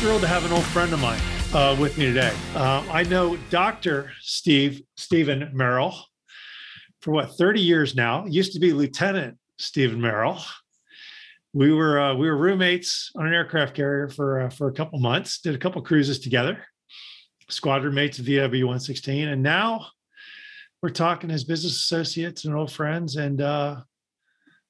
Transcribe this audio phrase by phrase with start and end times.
[0.00, 1.20] thrilled to have an old friend of mine
[1.52, 2.34] uh, with me today.
[2.54, 4.10] Uh, I know Dr.
[4.22, 5.94] Steve, Stephen Merrill,
[7.02, 8.24] for what, 30 years now.
[8.24, 10.40] Used to be Lieutenant Stephen Merrill.
[11.52, 14.98] We were uh, we were roommates on an aircraft carrier for uh, for a couple
[15.00, 15.42] months.
[15.42, 16.64] Did a couple cruises together,
[17.50, 19.86] squadron mates B one sixteen, and now
[20.82, 23.16] we're talking as business associates and old friends.
[23.16, 23.82] And uh,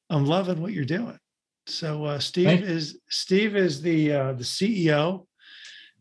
[0.09, 1.21] I'm loving what you're doing.
[1.71, 5.27] So uh, Steve Thank- is Steve is the uh, the CEO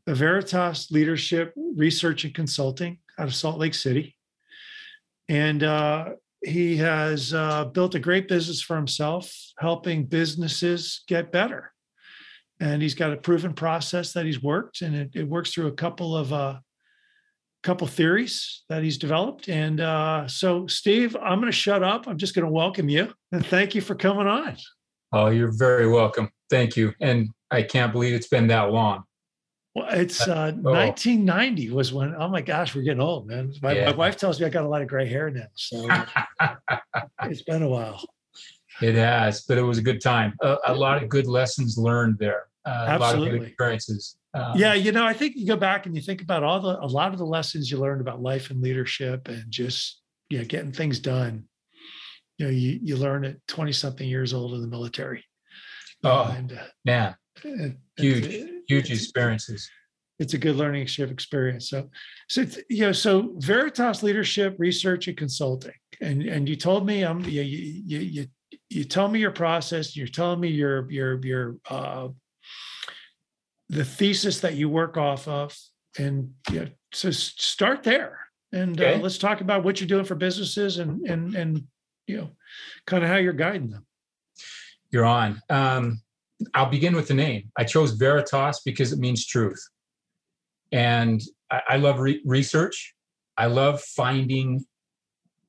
[0.08, 4.16] of Veritas Leadership Research and Consulting out of Salt Lake City,
[5.28, 6.10] and uh,
[6.44, 11.72] he has uh, built a great business for himself, helping businesses get better.
[12.62, 15.74] And he's got a proven process that he's worked, and it, it works through a
[15.74, 16.60] couple of uh,
[17.64, 19.50] couple theories that he's developed.
[19.50, 22.08] And uh, so, Steve, I'm going to shut up.
[22.08, 24.58] I'm just going to welcome you and thank you for coming on.
[25.12, 26.30] Oh, you're very welcome.
[26.50, 26.94] Thank you.
[27.02, 29.04] And I can't believe it's been that long.
[29.76, 30.72] Well, it's uh, oh.
[30.72, 32.16] 1990 was when.
[32.16, 33.54] Oh my gosh, we're getting old, man.
[33.62, 35.88] My, my wife tells me I got a lot of gray hair now, so
[37.24, 38.04] it's been a while.
[38.82, 40.34] It has, but it was a good time.
[40.42, 42.48] A, a lot of good lessons learned there.
[42.66, 43.48] Uh, a lot of good Absolutely.
[43.48, 44.18] experiences.
[44.34, 46.80] Um, yeah, you know, I think you go back and you think about all the
[46.84, 50.46] a lot of the lessons you learned about life and leadership and just you know
[50.46, 51.46] getting things done.
[52.40, 55.24] You know, you you learn at 20 something years old in the military.
[56.06, 59.70] Oh, and, uh, man, it- Huge, it's- huge experiences.
[60.20, 61.70] it's a good learning ex- experience.
[61.70, 61.90] So,
[62.30, 67.20] so you know, so Veritas Leadership Research and Consulting, and and you told me um
[67.26, 68.28] you you you you,
[68.70, 69.98] you tell me your process.
[69.98, 72.08] You're telling me your your your uh,
[73.68, 75.58] the thesis that you work off of,
[75.98, 78.18] and yeah, so start there,
[78.54, 81.64] and uh, let's talk about what you're doing for businesses and and and
[82.10, 82.30] you know,
[82.88, 83.86] kind of how you're guiding them.
[84.90, 85.42] You're on.
[85.50, 86.02] Um,
[86.56, 87.52] I'll begin with the name.
[87.56, 89.64] I chose Veritas because it means truth.
[90.72, 92.96] And I, I love re- research.
[93.38, 94.66] I love finding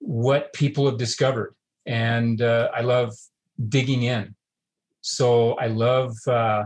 [0.00, 1.54] what people have discovered.
[1.86, 3.14] And uh, I love
[3.68, 4.34] digging in.
[5.00, 6.64] So I love uh,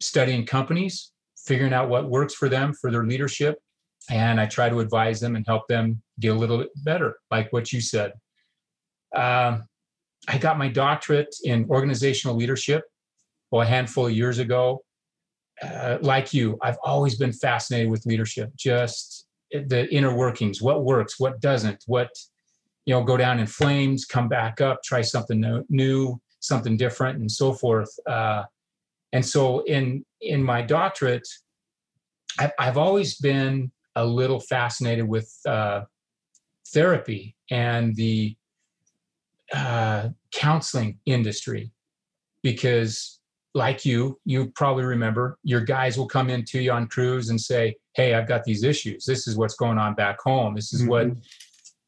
[0.00, 3.58] studying companies, figuring out what works for them, for their leadership.
[4.10, 7.52] And I try to advise them and help them get a little bit better, like
[7.52, 8.12] what you said.
[9.14, 9.64] Um,
[10.28, 12.84] I got my doctorate in organizational leadership
[13.52, 14.82] well, a handful of years ago.
[15.62, 21.20] Uh, like you, I've always been fascinated with leadership, just the inner workings, what works,
[21.20, 22.08] what doesn't, what,
[22.86, 27.30] you know, go down in flames, come back up, try something new, something different, and
[27.30, 27.90] so forth.
[28.08, 28.42] Uh,
[29.12, 31.28] and so in in my doctorate,
[32.40, 35.82] I've, I've always been a little fascinated with uh,
[36.68, 38.34] therapy and the
[39.52, 41.72] uh, counseling industry
[42.42, 43.20] because
[43.54, 47.76] like you you probably remember your guys will come into you on cruise and say
[47.94, 49.04] hey i've got these issues.
[49.04, 50.54] This is what's going on back home.
[50.54, 51.08] This is what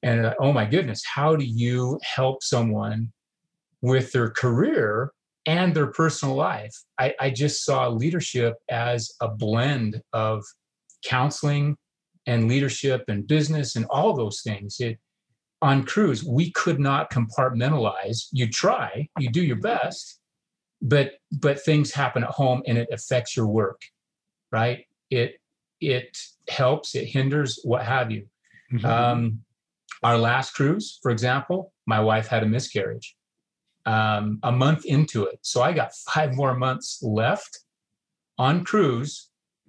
[0.03, 3.11] and uh, oh my goodness how do you help someone
[3.81, 5.13] with their career
[5.47, 6.75] and their personal life?
[6.99, 10.43] I, I just saw leadership as a blend of
[11.05, 11.77] counseling
[12.27, 14.77] and leadership and business and all those things.
[14.81, 14.99] It
[15.69, 18.19] on cruise we could not compartmentalize.
[18.39, 18.91] You try
[19.23, 20.21] you do your best
[20.93, 21.07] but
[21.45, 23.81] but things happen at home and it affects your work
[24.59, 24.81] right?
[25.11, 25.31] It
[25.81, 26.11] it
[26.49, 28.23] helps it hinders what have you.
[28.85, 29.21] Um,
[30.03, 31.59] our last cruise for example
[31.95, 33.09] my wife had a miscarriage
[33.87, 35.39] um, a month into it.
[35.43, 37.53] So i got five more months left
[38.47, 39.13] on cruise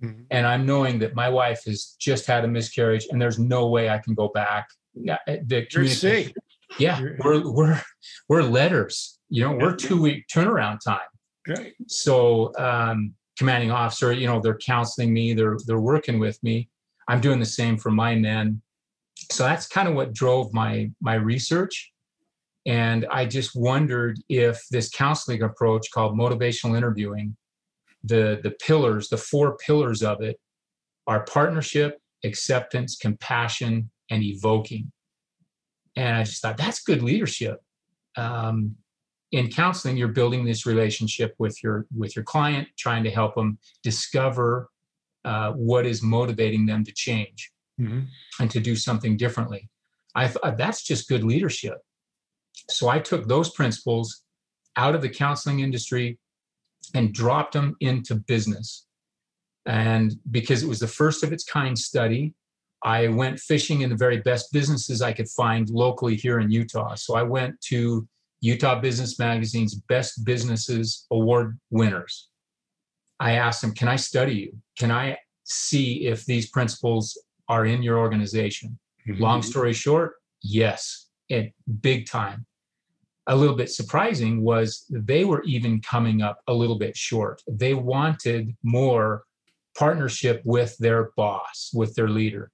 [0.04, 0.26] Mhm.
[0.36, 3.86] and i'm knowing that my wife has just had a miscarriage and there's no way
[3.96, 6.34] i can go back the You're communication-
[6.80, 7.82] yeah You're- we're we're
[8.30, 11.00] we're letters you know we're two week turnaround time.
[11.46, 11.74] Great.
[11.88, 16.70] so um commanding officer you know they're counseling me they're they're working with me.
[17.08, 18.62] I'm doing the same for my men.
[19.32, 21.92] So that's kind of what drove my my research.
[22.66, 27.36] And i just wondered if this counseling approach called motivational interviewing
[28.04, 30.40] the the pillars the four pillars of it
[31.08, 34.92] are partnership acceptance compassion and evoking.
[35.96, 37.62] And i just thought that's good leadership.
[38.18, 38.76] Um,
[39.32, 43.58] in counseling you're building this relationship with your with your client trying to help them
[43.84, 44.70] discover
[45.26, 48.08] uh, what is motivating them to change Mhm.
[48.40, 49.70] and to do something differently.
[50.14, 51.80] I thought that's just good leadership.
[52.70, 54.24] So i took those principles
[54.78, 56.20] out of the counseling industry
[56.94, 58.86] and dropped them into business.
[59.66, 62.34] And because it was the first of its kind study
[62.86, 66.94] I went fishing in the very best businesses I could find locally here in Utah.
[66.94, 68.08] So I went to
[68.42, 72.30] Utah Business Magazine's Best Businesses Award winners.
[73.20, 74.58] I asked them, Can I study you?
[74.78, 78.78] Can I see if these principles are in your organization?
[79.10, 79.22] Mm-hmm.
[79.22, 82.46] Long story short, yes, it big time.
[83.26, 87.42] A little bit surprising was they were even coming up a little bit short.
[87.48, 89.24] They wanted more
[89.76, 92.52] partnership with their boss, with their leader.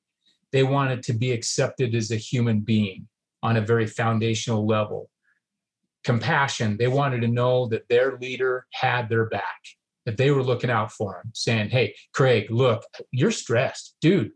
[0.52, 3.08] They wanted to be accepted as a human being
[3.44, 5.10] on a very foundational level.
[6.04, 9.62] Compassion, they wanted to know that their leader had their back,
[10.06, 13.96] that they were looking out for him, saying, Hey, Craig, look, you're stressed.
[14.02, 14.32] Dude,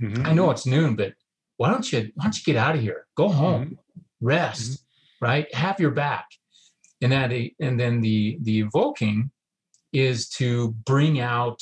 [0.00, 0.26] Mhm.
[0.26, 1.14] I know it's noon, but
[1.56, 3.06] why don't you why don't you get out of here?
[3.16, 3.78] Go home,
[4.20, 4.84] rest,
[5.20, 5.52] right?
[5.54, 6.26] Have your back.
[7.00, 9.30] And that and then the the evoking
[9.92, 11.60] is to bring out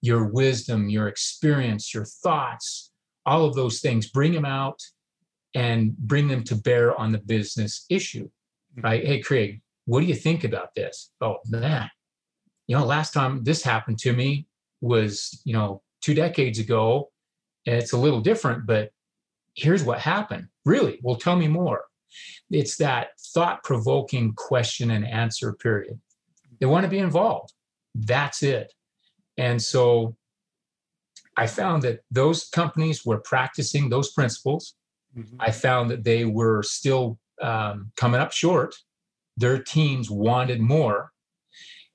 [0.00, 2.87] your wisdom, your experience, your thoughts,
[3.28, 4.80] all of those things, bring them out
[5.54, 8.24] and bring them to bear on the business issue.
[8.24, 8.80] Mm-hmm.
[8.80, 9.06] Right?
[9.06, 11.12] Hey Craig, what do you think about this?
[11.20, 11.90] Oh man,
[12.66, 14.46] you know, last time this happened to me
[14.80, 17.10] was, you know, two decades ago.
[17.66, 18.90] And it's a little different, but
[19.54, 20.46] here's what happened.
[20.64, 20.98] Really?
[21.02, 21.84] Well, tell me more.
[22.50, 26.00] It's that thought provoking question and answer period.
[26.60, 27.52] They want to be involved.
[27.94, 28.72] That's it.
[29.36, 30.16] And so
[31.38, 34.74] I found that those companies were practicing those principles.
[35.16, 35.36] Mhm.
[35.38, 38.74] I found that they were still um, coming up short.
[39.36, 41.12] Their teams wanted more.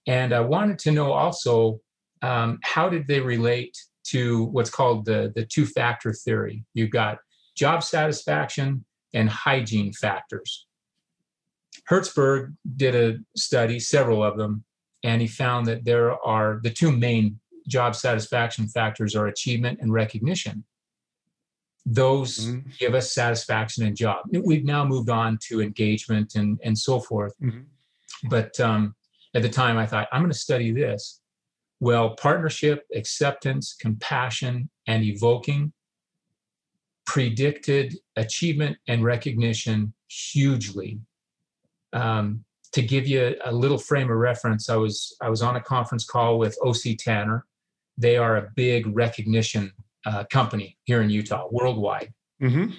[0.08, 1.82] And I wanted to know also
[2.22, 6.64] um, how did they relate to what's called the, the two factor theory?
[6.74, 7.18] You've got
[7.58, 10.68] job satisfaction and hygiene factors.
[11.90, 14.64] Herzberg did a study, several of them,
[15.04, 19.92] and he found that there are the two main job satisfaction factors are achievement and
[19.94, 20.64] recognition.
[21.86, 22.78] Those Mhm.
[22.78, 24.26] give us satisfaction in job.
[24.32, 27.34] We've now moved on to engagement and, and so forth.
[27.42, 27.66] Mhm.
[28.30, 28.96] But um,
[29.34, 31.20] at the time, I thought, I'm going to study this.
[31.80, 35.74] Well, partnership, acceptance, compassion, and evoking
[37.06, 41.02] predicted achievement and recognition hugely.
[41.92, 45.62] Um, to give you a little frame of reference, I was I was on a
[45.62, 47.46] conference call with OC Tanner.
[47.98, 49.72] They are a big recognition
[50.06, 52.14] uh, company here in Utah, worldwide.
[52.42, 52.74] Mhm.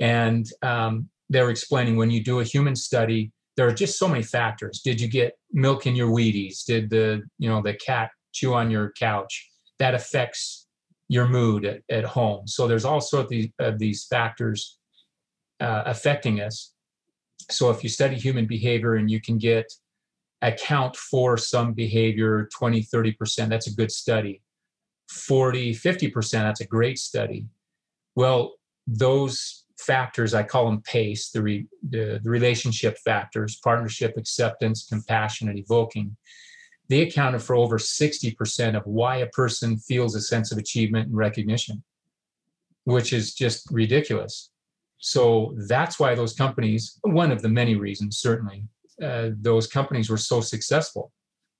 [0.00, 4.08] and um, they were explaining when you do a human study there are just so
[4.08, 4.80] many factors.
[4.80, 6.64] Did you get milk in your wheaties?
[6.64, 9.50] Did the you know the cat chew on your couch?
[9.78, 10.66] That affects
[11.08, 12.46] your mood at, at home.
[12.46, 14.78] So there's all sorts of these, of these factors
[15.60, 16.72] uh, affecting us.
[17.50, 19.70] So if you study human behavior and you can get
[20.42, 24.42] account for some behavior 20 30% that's a good study.
[25.10, 27.46] 40 50% that's a great study.
[28.14, 28.54] Well
[28.86, 35.48] those factors i call them pace the, re, the, the relationship factors partnership acceptance compassion
[35.48, 36.16] and evoking.
[36.88, 41.16] They accounted for over 60% of why a person feels a sense of achievement and
[41.16, 41.82] recognition
[42.84, 44.50] which is just ridiculous.
[44.98, 48.64] So that's why those companies one of the many reasons certainly
[49.02, 51.12] uh, those companies were so successful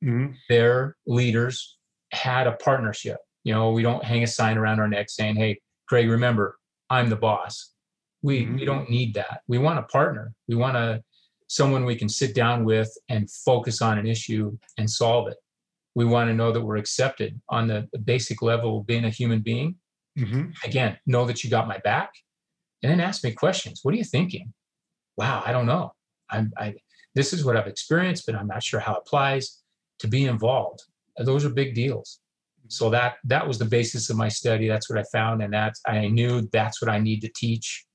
[0.05, 0.35] Mhm.
[0.49, 1.79] their leaders
[2.13, 3.19] had a partnership.
[3.45, 6.59] You know, we don't hang a sign around our neck saying, "Hey, Craig, remember,
[6.91, 7.73] I'm the boss."
[8.23, 8.67] We we Mhm.
[8.67, 9.43] don't need that.
[9.47, 10.35] We want a partner.
[10.49, 11.03] We want a
[11.49, 15.37] someone we can sit down with and focus on an issue and solve it.
[15.95, 19.41] We want to know that we're accepted on the basic level of being a human
[19.41, 19.77] being.
[20.19, 20.55] Mhm.
[20.65, 22.11] Again, know that you got my back,
[22.83, 23.81] and then ask me questions.
[23.83, 24.53] What are you thinking?
[25.17, 25.95] Wow, I don't know.
[26.31, 26.75] I'm I
[27.15, 29.63] this is what I've experienced, but I'm not sure how it applies
[29.99, 30.83] to be involved.
[31.19, 32.21] Uh, those are big deals.
[32.61, 32.71] Mm-hmm.
[32.71, 34.69] So that that was the basis of my study.
[34.69, 37.87] That's what I found, and that I knew that's what I need to teach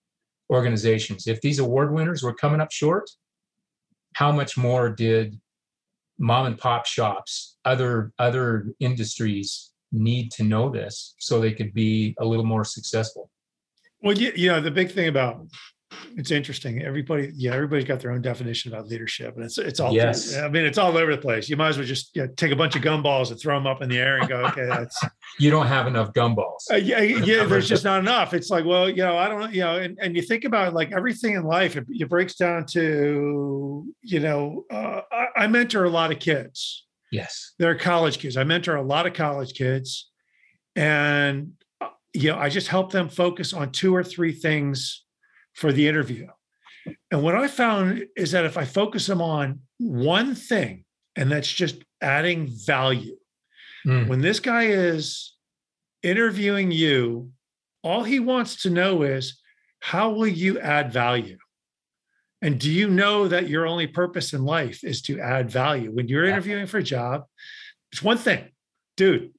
[0.50, 1.27] organizations.
[1.27, 3.09] If these award winners were coming up short,
[4.13, 5.39] how much more did
[6.17, 12.15] mom and pop shops, other other industries need to know this so they could be
[12.19, 13.29] a little more successful?
[14.01, 15.47] Well, you, you know, the big thing about
[16.17, 16.82] it's interesting.
[16.82, 19.94] Everybody, yeah, everybody's got their own definition about leadership, and it's it's all.
[19.94, 20.36] Yes.
[20.36, 21.48] I mean, it's all over the place.
[21.48, 23.82] You might as well just yeah, take a bunch of gumballs and throw them up
[23.82, 25.00] in the air and go, okay, that's
[25.39, 26.70] You don't have enough gumballs.
[26.72, 27.46] uh, yeah, yeah.
[27.46, 28.34] There's just not enough.
[28.34, 30.91] It's like, well, you know, I don't, you know, and, and you think about like
[30.91, 35.89] everything in life, it, it breaks down to, you know, uh, I, I mentor a
[35.89, 36.86] lot of kids.
[37.12, 37.53] Yes.
[37.58, 38.36] they're college kids.
[38.36, 40.10] I mentor a lot of college kids,
[40.75, 45.06] and uh, you know, I just help them focus on two or three things
[45.58, 46.28] for the interview.
[47.12, 50.86] And what I found is that if I focus them on one thing,
[51.16, 53.18] and that's just adding value,
[53.86, 54.08] Mm.
[54.08, 55.34] when this guy is
[56.04, 57.32] interviewing you,
[57.84, 59.40] all he wants to know is
[59.80, 61.38] how will you add value?
[62.42, 65.92] And do you know that your only purpose in life is to add value?
[65.92, 66.34] When you're Yeah.
[66.34, 67.26] interviewing for a job,
[67.94, 68.52] It's one thing,
[68.98, 69.34] dude.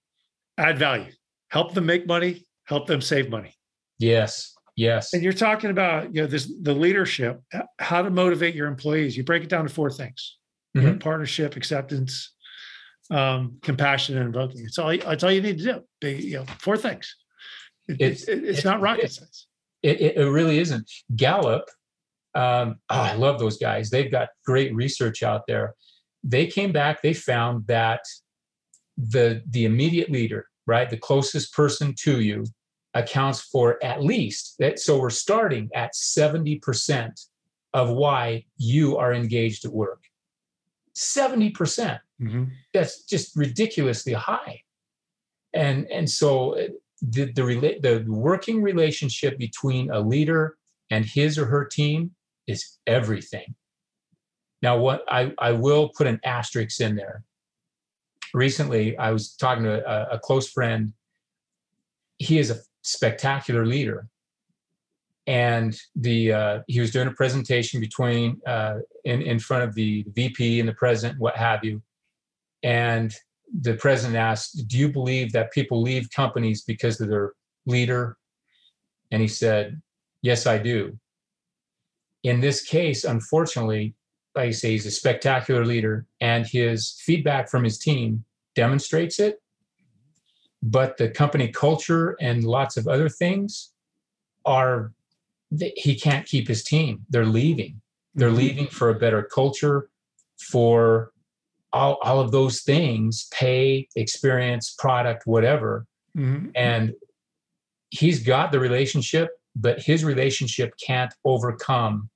[0.56, 1.12] Add value.
[1.50, 2.46] Help them make money.
[2.64, 3.52] Help them save money.
[3.98, 4.54] Yes.
[4.78, 5.12] Yes.
[5.12, 7.40] And you're talking about you know this the leadership,
[7.80, 9.16] how to motivate your employees.
[9.16, 10.38] You break it down to four things:
[10.74, 11.00] you know, Mhm.
[11.00, 12.32] partnership, acceptance,
[13.10, 14.64] um, compassion, and invoking.
[14.64, 14.90] It's all.
[14.90, 15.80] It's all you need to do.
[16.00, 17.12] Be, you know, four things.
[17.88, 19.48] It- It's- it's, it's not rocket science.
[19.82, 20.88] It, it, it really isn't.
[21.16, 21.64] Gallup,
[22.36, 23.90] um, oh, I love those guys.
[23.90, 25.74] They've got great research out there.
[26.22, 28.02] They came back, they found that
[28.96, 32.44] the the immediate leader, right, the closest person to you,
[32.98, 34.78] accounts for at least that.
[34.78, 37.26] So we're starting at 70%
[37.74, 40.04] of why you are engaged at work.
[40.96, 42.00] 70%
[42.74, 44.62] that's just ridiculously high.
[45.54, 46.68] And and so uh,
[47.00, 50.56] the the rela- the working relationship between a leader
[50.90, 52.10] and his or her team
[52.46, 53.54] is everything.
[54.60, 57.22] Now what i i will put an asterisk in there.
[58.34, 60.92] Recently i was talking to a, a close friend.
[62.18, 64.08] He is a spectacular leader
[65.28, 70.04] and the uh, he was doing a presentation between uh, in in front of the
[70.14, 71.82] VP and the president, what have you,
[72.62, 73.14] and
[73.60, 77.32] the president asked, Do you believe that people leave companies because of their
[77.66, 78.16] leader?
[79.10, 79.80] And he said,
[80.22, 80.98] Yes, I do.
[82.24, 83.94] In this case, unfortunately,
[84.34, 89.40] like I say, he's a spectacular leader, and his feedback from his team demonstrates it.
[90.62, 93.72] But the company culture and lots of other things
[94.44, 94.92] are
[95.58, 97.06] he can't keep his team.
[97.08, 97.80] They're leaving.
[98.14, 98.36] They're Mhm.
[98.36, 99.88] leaving for a better culture,
[100.38, 101.12] for
[101.72, 105.86] all, all of those things pay, experience, product, whatever.
[106.16, 106.50] Mhm.
[106.54, 106.94] And
[107.90, 112.10] he's got the relationship, but his relationship can't overcome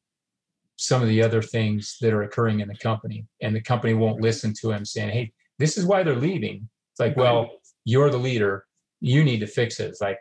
[0.77, 3.27] some of the other things that are occurring in the company.
[3.41, 6.69] And the company won't listen to him saying, hey, this is why they're leaving.
[6.93, 7.51] It's like, well,
[7.85, 8.65] you're the leader.
[9.01, 9.89] You need to fix it.
[9.89, 10.19] It's like,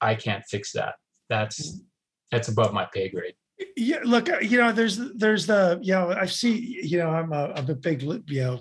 [0.00, 0.94] I can't fix that.
[1.28, 1.80] That's
[2.30, 3.34] that's above my pay grade.
[3.76, 7.32] Yeah, look, uh, you know, there's there's the you know I see you know I'm
[7.32, 8.60] a I'm a big you know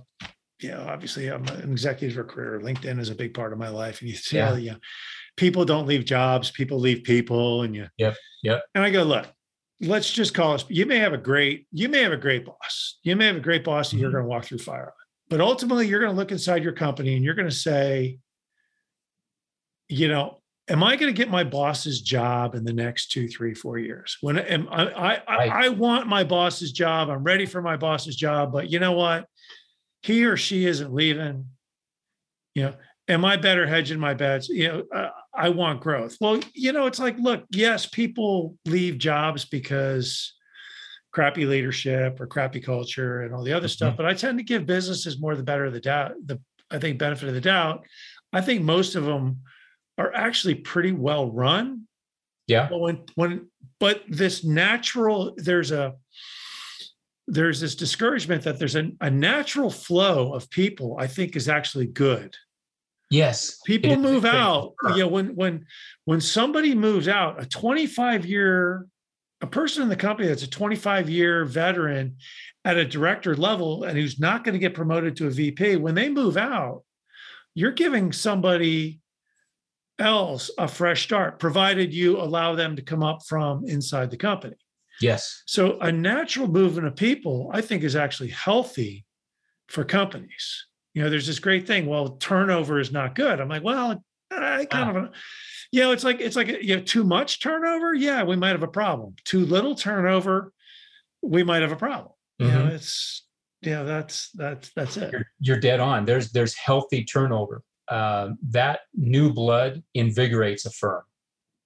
[0.60, 2.60] you know obviously I'm an executive career.
[2.64, 4.52] LinkedIn is a big part of my life, and you see Yeah.
[4.52, 4.78] the, you know,
[5.38, 8.64] people don't leave jobs, people leave people, and you Yep, yep.
[8.76, 9.28] And I go, look,
[9.82, 10.66] let's just call us.
[10.70, 13.00] You may have a great you may have a great boss.
[13.04, 14.92] You may have a great boss that you're going to walk through fire on,
[15.30, 18.20] but ultimately you're going to look inside your company and you're going to say,
[19.90, 23.54] you know, am I going to get my boss's job in the next two, three,
[23.54, 24.18] four years?
[24.22, 25.66] When am I, I, I.
[25.66, 27.10] I want my boss's job.
[27.10, 29.26] I'm ready for my boss's job, but you know what?
[30.02, 31.48] He or she isn't leaving.
[32.56, 32.76] You know,
[33.08, 34.50] am I better hedging my bets?
[34.50, 36.18] You know, uh, I want growth.
[36.22, 40.34] Well, you know, it's like, look, yes, people leave jobs because
[41.12, 44.66] crappy leadership or crappy culture and all the other stuff, but I tend to give
[44.66, 47.86] businesses more the better of the doubt, the I think benefit of the doubt.
[48.34, 49.42] I think most of them
[49.98, 51.88] are actually pretty well run.
[52.48, 52.68] Yeah.
[52.70, 53.48] But when when
[53.80, 55.94] but this natural there's a
[57.28, 61.88] there's this discouragement that there's a, a natural flow of people I think is actually
[61.88, 62.36] good.
[63.10, 63.60] Yes.
[63.66, 64.74] People move out.
[64.90, 65.66] You know, when when
[66.06, 68.88] when somebody moves out, a 25 year
[69.44, 72.16] a person in the company that's a 25 year veteran
[72.66, 75.96] at a director level and who's not going to get promoted to a VP, when
[75.96, 76.84] they move out,
[77.54, 79.02] you're giving somebody
[80.00, 84.56] else a fresh start, provided you allow them to come up from inside the company.
[85.02, 85.44] Yes.
[85.46, 89.06] So a natural movement of people, I think, is actually healthy
[89.68, 90.66] for companies.
[90.94, 91.86] You know, there's this great thing.
[91.88, 93.40] Well, turnover is not good.
[93.40, 94.66] I'm like, well, I ah.
[94.66, 95.10] kind of,
[95.72, 97.94] you know, it's like it's like you have too much turnover.
[97.94, 99.16] Yeah, we might have a problem.
[99.26, 100.54] Too little turnover,
[101.22, 102.14] we might have a problem.
[102.40, 102.76] You know, mm-hmm.
[102.76, 103.26] it's
[103.62, 105.12] yeah, that's that's that's it.
[105.12, 106.06] you're, you're dead on.
[106.06, 107.64] There's there's healthy turnover.
[107.90, 111.04] Um, that new blood invigorates a firm.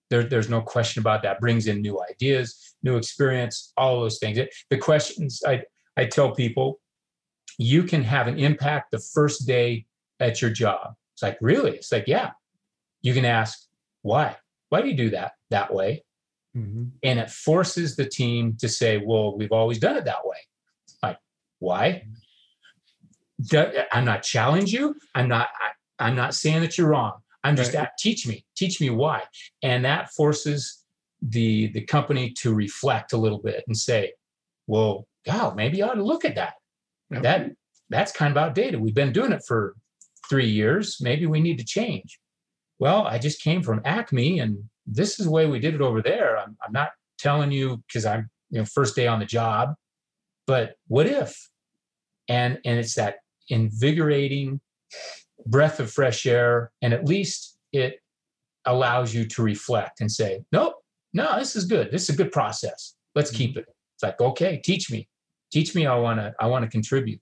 [0.09, 1.39] There, there's no question about that.
[1.39, 4.37] Brings in new ideas, new experience, all those things.
[4.37, 5.63] It- the questions I
[5.95, 6.79] I tell people,
[7.57, 9.85] you can have an impact the first day
[10.19, 10.93] at your job.
[11.13, 11.71] It's like really.
[11.77, 12.31] It's like yeah.
[13.01, 13.67] You can ask
[14.01, 14.37] why.
[14.69, 16.03] Why do you do that that way?
[16.55, 16.91] Mhm.
[17.03, 20.37] and it forces the team to say, "Well, we've always done it that way."
[21.03, 21.19] Like,
[21.59, 22.07] why?
[23.41, 24.95] Do- I'm not challenging you.
[25.13, 25.49] I'm not.
[25.61, 27.13] I, I'm not saying that you're wrong.
[27.43, 27.83] I'm just Right.
[27.83, 29.23] at, teach me, teach me why,
[29.63, 30.83] and that forces
[31.21, 34.13] the the company to reflect a little bit and say,
[34.67, 36.55] "Well, God, maybe I ought to look at that.
[37.11, 37.23] Yep.
[37.23, 37.51] That
[37.89, 38.81] that's kind of outdated.
[38.81, 39.75] We've been doing it for
[40.29, 40.97] three years.
[41.01, 42.19] Maybe we need to change."
[42.79, 46.01] Well, I just came from Acme, and this is the way we did it over
[46.01, 46.37] there.
[46.37, 49.73] I'm, I'm not telling you because I'm you know first day on the job,
[50.45, 51.49] but what if?
[52.29, 53.15] And and it's that
[53.49, 54.59] invigorating
[55.49, 57.99] breath of fresh air, and at least it
[58.65, 60.75] allows you to reflect and say, nope,
[61.13, 61.91] no, this is good.
[61.91, 62.95] This is a good process.
[63.15, 63.59] Let's keep Mm-hmm.
[63.59, 63.65] it.
[63.95, 65.07] It's like, okay, teach me,
[65.51, 65.87] teach me.
[65.87, 67.21] I want to, I want to contribute.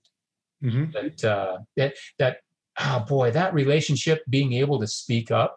[0.62, 0.92] Mhm.
[0.92, 2.38] That, uh, that, that,
[2.80, 5.56] oh boy, that relationship, being able to speak up,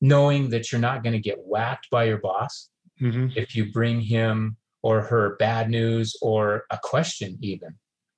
[0.00, 2.68] knowing that you're not going to get whacked by your boss
[3.00, 3.36] Mhm.
[3.36, 7.76] if you bring him or her bad news or a question, even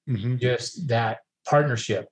[0.08, 0.40] Mhm.
[0.40, 2.08] just that partnership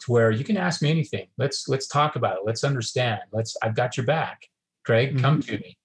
[0.00, 1.26] to where you can ask me anything.
[1.38, 2.42] Let's let's talk about it.
[2.44, 3.20] Let's understand.
[3.32, 4.46] Let's I've got your back.
[4.84, 5.76] Craig, come to me.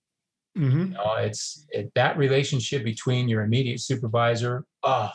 [0.58, 0.72] Mhm.
[0.90, 4.66] You know, it's it, that relationship between your immediate supervisor.
[4.84, 5.12] Oh,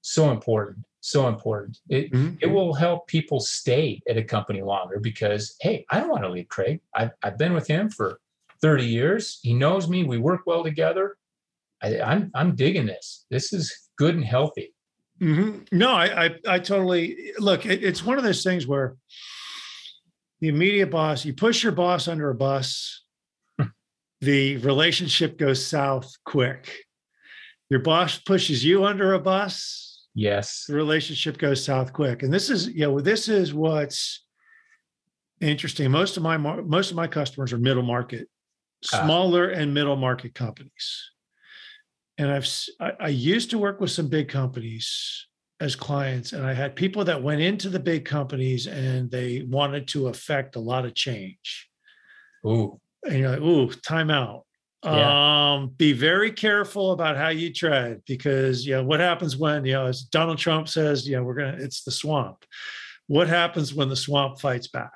[0.00, 0.84] so important.
[1.00, 1.78] So important.
[1.88, 2.38] It Mhm.
[2.40, 6.30] it will help people stay at a company longer because hey, I don't want to
[6.30, 6.80] leave Craig.
[6.94, 8.20] I've I've been with him for
[8.62, 9.38] 30 years.
[9.42, 10.04] He knows me.
[10.04, 11.16] We work well together.
[11.82, 13.26] I, I'm I'm digging this.
[13.30, 14.74] This is good and healthy.
[15.20, 17.66] Hmm No, I, I, I totally look.
[17.66, 18.96] It, it's one of those things where
[20.40, 23.02] the immediate boss, you push your boss under a bus,
[24.20, 26.74] the relationship goes south quick.
[27.68, 30.64] Your boss pushes you under a bus, Yes.
[30.66, 32.22] the relationship goes south quick.
[32.24, 34.24] And this is, you know, this is what's
[35.40, 35.90] interesting.
[35.90, 38.28] Most of my most of my customers are middle market,
[38.92, 39.02] Ah.
[39.04, 41.10] smaller and middle market companies.
[42.20, 42.46] And I've
[42.78, 45.26] I, I used to work with some big companies
[45.58, 49.88] as clients, and I had people that went into the big companies and they wanted
[49.88, 51.70] to affect a lot of change.
[52.46, 52.78] Ooh.
[53.06, 54.44] And you're like, ooh, time out.
[54.84, 55.52] Yeah.
[55.54, 59.72] Um, be very careful about how you tread because you know what happens when you
[59.72, 62.44] know as Donald Trump says, you know, we're gonna it's the swamp.
[63.06, 64.92] What happens when the swamp fights back?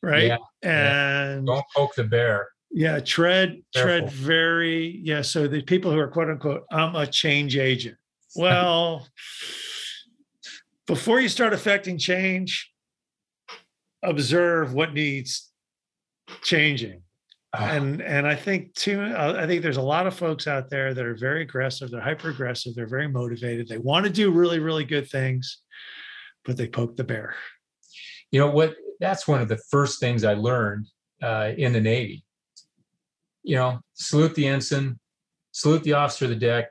[0.00, 0.28] Right.
[0.28, 1.24] Yeah, yeah.
[1.24, 2.48] And Don't poke the bear.
[2.70, 5.22] Yeah, tread, tread very, yeah.
[5.22, 7.96] So the people who are quote unquote, I'm a change agent.
[8.36, 9.08] Well,
[10.86, 12.70] before you start affecting change,
[14.02, 15.50] observe what needs
[16.42, 17.02] changing.
[17.54, 20.68] Ah, And and I think too, uh, I think there's a lot of folks out
[20.68, 24.30] there that are very aggressive, they're hyper aggressive, they're very motivated, they want to do
[24.30, 25.62] really, really good things,
[26.44, 27.34] but they poke the bear.
[28.30, 28.76] you know what?
[29.00, 30.86] That's one of the first things I learned
[31.22, 32.24] uh, in the Navy.
[33.42, 34.98] You know, salute the ensign,
[35.52, 36.70] salute the officer of the deck,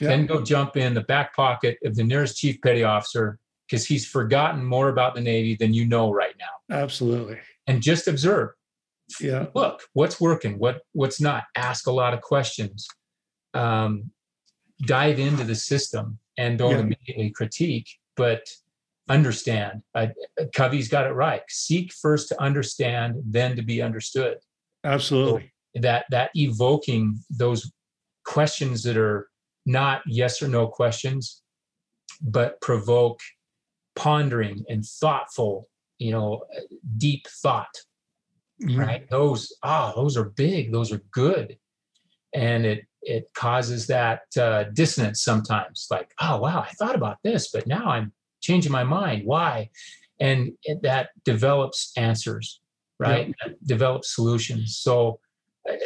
[0.00, 0.08] Yeah.
[0.08, 4.06] then go jump in the back pocket of the nearest chief petty officer because he's
[4.06, 6.74] forgotten more about the Navy than you know right now.
[6.76, 7.38] Absolutely.
[7.66, 8.50] And just observe.
[9.20, 9.46] Yeah.
[9.54, 11.44] Look, what's working, what what's not.
[11.56, 12.86] Ask a lot of questions.
[13.54, 14.10] Um,
[14.82, 16.78] dive into the system and don't Yeah.
[16.80, 18.46] immediately critique, but
[19.08, 19.82] understand.
[19.94, 20.08] Uh,
[20.54, 21.42] Covey's got it right.
[21.48, 24.38] Seek first to understand, then to be understood.
[24.84, 25.52] Absolutely.
[25.74, 27.70] That that evoking those
[28.24, 29.28] questions that are
[29.66, 31.42] not yes or no questions,
[32.22, 33.20] but provoke
[33.96, 36.44] pondering and thoughtful, you know,
[36.96, 37.74] deep thought
[38.62, 38.78] Mhm.
[38.78, 39.10] right?
[39.10, 41.58] Those ah those are big those are good.
[42.34, 47.48] And it it causes that uh, dissonance sometimes like oh wow i thought about this
[47.52, 49.24] but now i'm changing my mind.
[49.24, 49.70] Why?
[50.20, 52.60] And it, that develops answers
[53.00, 53.32] right?
[53.44, 54.76] That develops solutions.
[54.78, 55.20] So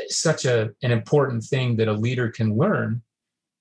[0.09, 3.03] such a an important thing that a leader can learn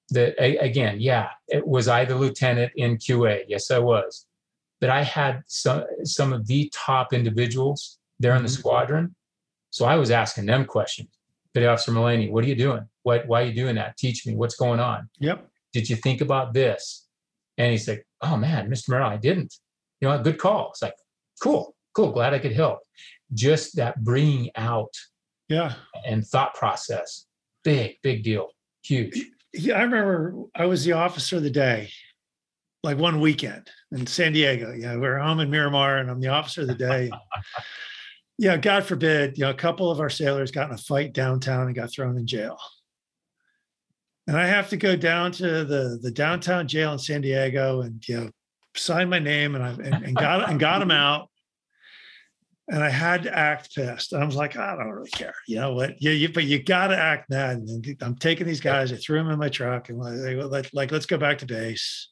[0.10, 4.26] that again yeah it was i the lieutenant in qa yes i was.
[4.82, 8.58] But i had some some of the top individuals there in the Mhm.
[8.60, 9.16] squadron.
[9.70, 11.10] So i was asking them questions.
[11.54, 12.84] Petty officer mullaney what are you doing?
[13.04, 13.98] What why are you doing that?
[13.98, 15.10] Teach me what's going on?
[15.20, 15.48] Yep.
[15.74, 17.08] did you think about this?
[17.58, 19.54] And he's like oh man mr merrill i didn't.
[20.02, 20.70] You know good call.
[20.72, 20.96] It's like
[21.42, 22.80] cool cool glad i could help.
[23.34, 24.94] Just that bringing out
[25.52, 25.74] Yeah.
[26.06, 27.26] and thought process
[27.64, 28.50] big big deal
[28.84, 29.20] huge
[29.54, 31.90] Yeah, I remember I was the officer of the day,
[32.84, 34.74] like one weekend in San Diego.
[34.74, 37.12] Yeah, we are home in Miramar, and I'm the officer of the day.
[38.38, 41.68] yeah, God forbid, you know, a couple of our sailors got in a fight downtown
[41.68, 42.58] and got thrown in jail.
[44.28, 48.08] And I have to go down to the the downtown jail in San Diego and
[48.08, 48.30] you know
[48.76, 51.30] sign my name and I and, and got and got them out.
[52.70, 54.14] And I had to act pissed.
[54.14, 55.34] And I was like, I don't really care.
[55.48, 56.02] You know what?
[56.02, 57.58] Yeah, you, but you got to act mad.
[57.58, 58.94] And I'm taking these guys.
[58.94, 62.10] I threw them in my truck and like, like, like, let's go back to base.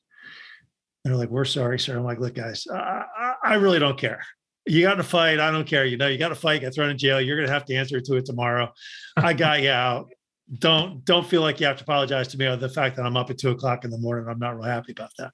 [1.04, 1.98] And they're like, we're sorry, sir.
[1.98, 4.22] I'm like, look, guys, I, I, I really don't care.
[4.66, 5.40] You got in a fight.
[5.40, 5.86] I don't care.
[5.86, 6.62] You know, you got to fight.
[6.62, 7.22] Get thrown in jail.
[7.22, 8.72] You're gonna have to answer to it tomorrow.
[9.18, 10.12] I got you out.
[10.60, 13.18] Don't don't feel like you have to apologize to me on the fact that I'm
[13.18, 14.30] up at two o'clock in the morning.
[14.30, 15.32] I'm not real happy about that.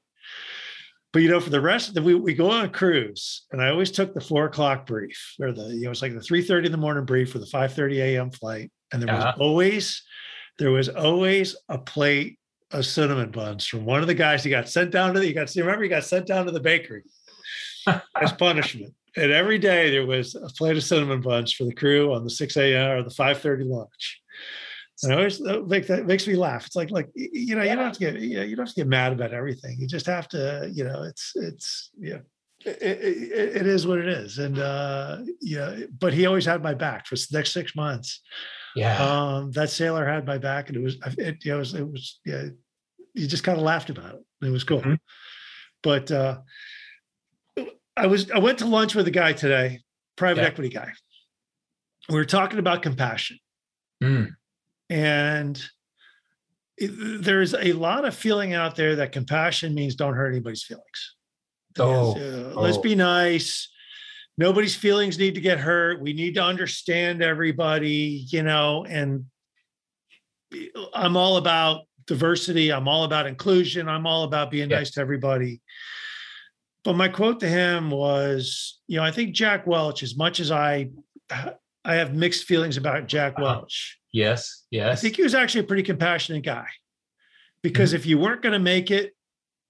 [1.15, 3.62] But you know, for the rest of the we, we go on a cruise, and
[3.62, 6.41] I always took the four o'clock brief or the you know it's like the three
[6.41, 8.32] thirty in the morning brief or the five thirty a.m.
[8.32, 9.38] flight, and there was Uh-huh.
[9.39, 10.04] always
[10.60, 12.38] there was always a plate
[12.71, 15.28] of cinnamon buns from one of the guys he got sent down to the.
[15.30, 17.04] You got remember he got sent down to the bakery,
[18.21, 18.93] as punishment.
[19.15, 22.30] And every day there was a plate of cinnamon buns for the crew on the
[22.30, 22.91] 6 a.m.
[22.91, 24.21] or the 5:30 lunch.
[25.03, 26.65] And I always make that makes me laugh.
[26.65, 28.73] It's like like you know you don't have to get you, know, you don't have
[28.75, 29.77] to get mad about everything.
[29.79, 32.19] You just have to you know it's it's yeah
[32.65, 34.38] it, it, it is what it is.
[34.38, 38.21] And uh yeah, but he always had my back for the next six months.
[38.75, 38.97] Yeah.
[39.01, 42.45] Um, that sailor had my back, and it was it, it was it was yeah.
[43.13, 44.45] You just kind of laughed about it.
[44.45, 44.81] It was cool.
[44.81, 44.97] Mhm.
[45.81, 46.39] But uh,
[47.95, 49.79] I was I went to lunch with a guy today,
[50.17, 50.47] private Yeah.
[50.47, 50.91] equity guy.
[52.10, 53.39] We were talking about compassion,
[54.03, 54.31] Mm,
[54.89, 55.62] and
[56.78, 61.15] it- there's a lot of feeling out there that compassion means don't hurt anybody's feelings.
[61.78, 62.82] Oh, Uh, let's oh.
[62.82, 63.69] be nice.
[64.38, 66.02] Nobody's feelings need to get hurt.
[66.02, 69.26] We need to understand everybody, you know, and
[70.93, 72.71] I'm all about diversity.
[72.71, 73.88] I'm all about inclusion.
[73.89, 74.78] I'm all about being Yeah.
[74.78, 75.62] nice to everybody.
[76.84, 80.52] But my quote to him was, you know, I think Jack Welch, as much as
[80.52, 80.89] I
[81.88, 83.43] I have mixed feelings about Jack Uh-huh.
[83.60, 84.63] Welch, yes.
[84.71, 84.97] Yes.
[84.97, 86.67] I think he was actually a pretty compassionate guy.
[87.62, 87.97] Because mm-hmm.
[87.97, 89.13] if you weren't going to make it,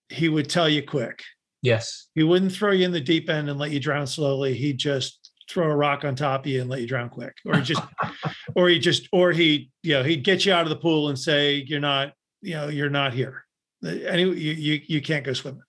[0.09, 1.23] he would tell you quick.
[1.61, 2.07] yes.
[2.13, 4.53] He wouldn't throw you in the deep end and let you drown slowly.
[4.53, 7.35] He'd just throw a rock on top of you and let you drown quick.
[7.45, 7.81] Or he just,
[8.55, 11.17] or he just, or he, you know, he'd get you out of the pool and
[11.17, 13.45] say, you're not, you know, you're not here.
[13.83, 15.61] Uh, anyway, you, you, you can't go swimming.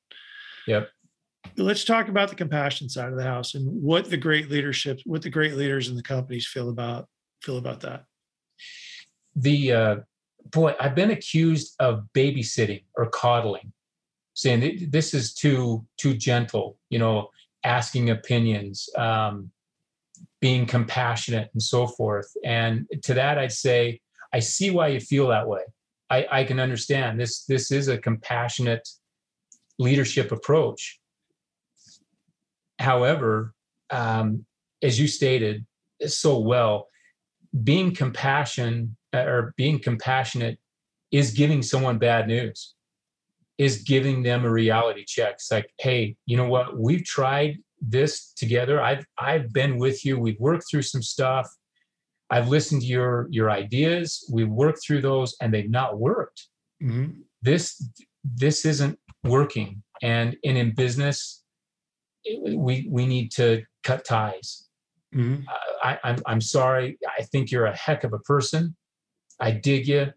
[0.66, 0.90] Yep.
[1.56, 5.22] Let's talk about the compassion side of the house and what the great leadership, what
[5.22, 7.06] the great leaders in the companies feel about,
[7.42, 8.04] feel about that.
[9.34, 9.96] The uh,
[10.50, 13.72] boy i've been accused of babysitting or coddling
[14.34, 17.30] saying this is too too gentle you know
[17.66, 19.50] asking opinions um,
[20.40, 22.30] being compassionate and so forth.
[22.44, 24.00] And to that i'd say
[24.32, 25.62] i see why you feel that way.
[26.08, 28.88] I, I can understand this this is a compassionate
[29.78, 31.00] leadership approach.
[32.78, 33.54] However
[33.90, 34.46] um,
[34.82, 35.66] as you stated
[36.06, 36.88] so well
[37.64, 40.58] being compassion uh, or being compassionate
[41.10, 42.74] is giving someone bad news
[43.58, 45.34] is giving them a reality check.
[45.34, 46.78] It's like hey you know what?
[46.78, 48.82] We've tried this together.
[48.82, 50.18] I've i've been with you.
[50.18, 51.48] We've worked through some stuff.
[52.30, 54.28] I've listened to your your ideas.
[54.32, 56.48] We've worked through those and they've not worked.
[56.82, 57.22] Mhm.
[57.40, 57.82] this
[58.24, 59.82] this isn't working.
[60.02, 61.42] And and in business
[62.44, 64.65] we we need to cut ties
[65.14, 65.44] Mhm.
[65.82, 66.98] I, I'm, I'm sorry.
[67.18, 68.76] I think you're a heck of a person.
[69.40, 70.12] I dig you.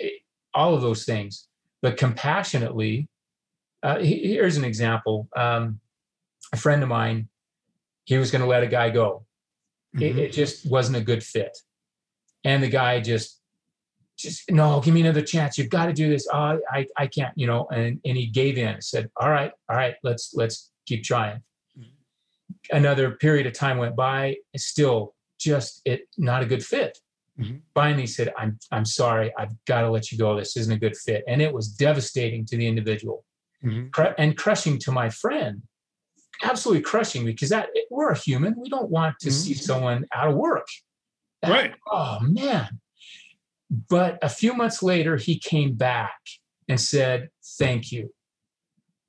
[0.00, 0.08] Eh,
[0.54, 1.46] All of those things.
[1.82, 3.08] But compassionately,
[3.82, 5.28] uh, here's an example.
[5.36, 5.80] Um,
[6.52, 7.28] a friend of mine,
[8.04, 9.24] he was going to let a guy go.
[9.94, 10.18] It, Mhm.
[10.18, 11.56] it just wasn't a good fit.
[12.44, 13.40] And the guy just,
[14.16, 15.58] just no, give me another chance.
[15.58, 16.26] You've got to do this.
[16.32, 17.66] Oh, I, I can't, you know.
[17.72, 18.80] And and he gave in.
[18.82, 21.42] Said, all right, all right, let's let's keep trying
[22.70, 26.98] another period of time went by it's still just it not a good fit
[27.38, 27.62] Mhm.
[27.74, 30.96] finally said i'm i'm sorry i've got to let you go this isn't a good
[30.96, 33.24] fit and it was devastating to the individual
[33.64, 33.90] Mhm.
[33.92, 35.62] cru- and crushing to my friend
[36.42, 39.60] absolutely crushing because that we're a human we don't want to see Mhm.
[39.60, 40.66] someone out of work
[41.42, 41.74] That- Right.
[41.90, 42.80] oh man
[43.88, 46.18] but a few months later he came back
[46.68, 48.12] and said thank you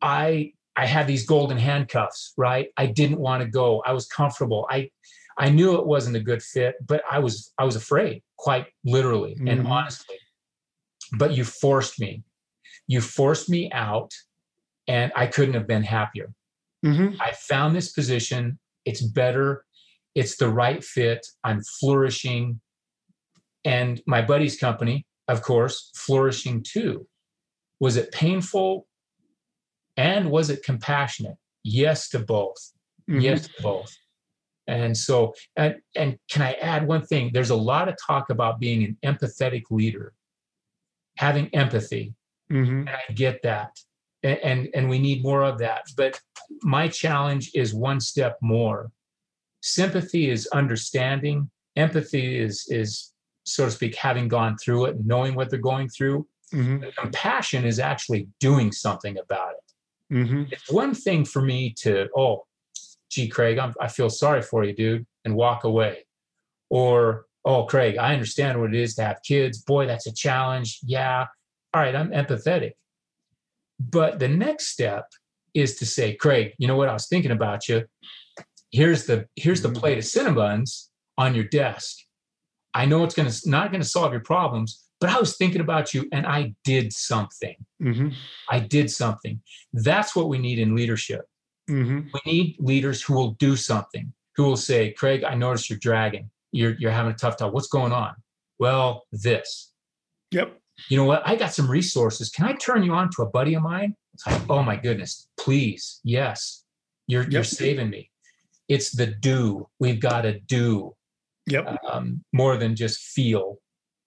[0.01, 4.67] i i had these golden handcuffs right i didn't want to go i was comfortable
[4.69, 4.89] i
[5.37, 9.33] i knew it wasn't a good fit but i was i was afraid quite literally
[9.47, 9.67] and Mhm.
[9.69, 10.17] honestly
[11.17, 12.23] but you forced me
[12.87, 14.11] you forced me out
[14.87, 16.33] and i couldn't have been happier
[16.83, 17.15] Mhm.
[17.21, 18.57] I found this position.
[18.85, 19.65] It's better.
[20.15, 21.23] It's the right fit.
[21.43, 22.59] I'm flourishing.
[23.63, 27.07] And my buddy's company, of course, flourishing too.
[27.79, 28.87] Was it painful?
[29.97, 31.37] And was it compassionate?
[31.63, 32.71] Yes to both.
[33.09, 33.21] Mhm.
[33.21, 33.95] Yes to both.
[34.67, 37.31] And so, and, and can I add one thing?
[37.33, 40.13] There's a lot of talk about being an empathetic leader,
[41.17, 42.13] having empathy
[42.51, 42.81] Mhm.
[42.81, 43.71] and I get that,
[44.23, 45.83] and, and and we need more of that.
[45.97, 46.21] But
[46.63, 48.91] my challenge is one step more.
[49.61, 51.49] Sympathy is understanding.
[51.75, 53.13] Empathy is is
[53.45, 56.27] so to speak having gone through it knowing what they're going through.
[56.53, 56.93] Mhm.
[56.95, 59.60] Compassion is actually doing something about it.
[60.11, 60.51] Mhm.
[60.51, 62.45] It's one thing for me to oh,
[63.09, 66.05] gee, Craig, I'm, I feel sorry for you, dude, and walk away,
[66.69, 69.59] or oh, Craig, I understand what it is to have kids.
[69.63, 70.79] Boy, that's a challenge.
[70.83, 71.25] Yeah,
[71.73, 72.73] all right, I'm empathetic.
[73.79, 75.05] But the next step
[75.53, 76.89] is to say, Craig, you know what?
[76.89, 77.85] I was thinking about you.
[78.71, 79.77] Here's the here's the Mhm.
[79.77, 81.97] plate of Cinnabons on your desk.
[82.73, 86.07] I know it's gonna not gonna solve your problems, but I was thinking about you
[86.13, 87.55] and I did something.
[87.81, 88.13] Mhm.
[88.49, 89.41] I did something.
[89.73, 91.25] That's what we need in leadership.
[91.69, 92.09] Mhm.
[92.13, 96.29] We need leaders who will do something, who will say, Craig, I noticed you're dragging.
[96.53, 97.51] You're, you're having a tough time.
[97.51, 98.13] What's going on?
[98.59, 99.73] Well, this.
[100.31, 100.57] Yep.
[100.89, 101.21] You know what?
[101.27, 102.29] I got some resources.
[102.29, 103.95] Can I turn you on to a buddy of mine?
[104.13, 105.99] It's like, oh my goodness, please.
[106.03, 106.63] Yes.
[107.07, 108.09] You're, you're saving me.
[108.67, 109.67] It's the do.
[109.79, 110.95] We've got to do
[111.47, 111.77] Yep.
[111.89, 113.57] um, more than just feel.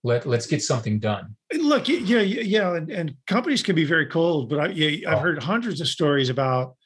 [0.04, 1.34] Let, let's get something done.
[1.52, 5.10] Look, y- yeah, y- yeah, and, and companies can be very cold, but I, yeah,
[5.10, 5.20] I've Oh.
[5.20, 6.76] heard hundreds of stories about,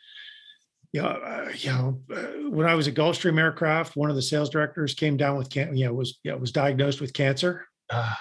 [0.92, 4.22] you know, uh, you know, uh, when I was at Gulfstream Aircraft, one of the
[4.22, 8.18] sales directors came down with can, you know, was yeah, was diagnosed with cancer, Ah,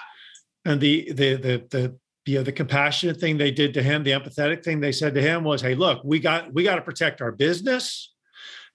[0.66, 4.12] and the the the the you know the compassionate thing they did to him, the
[4.12, 7.22] empathetic thing they said to him was, "Hey, look, we got we got to protect
[7.22, 8.14] our business."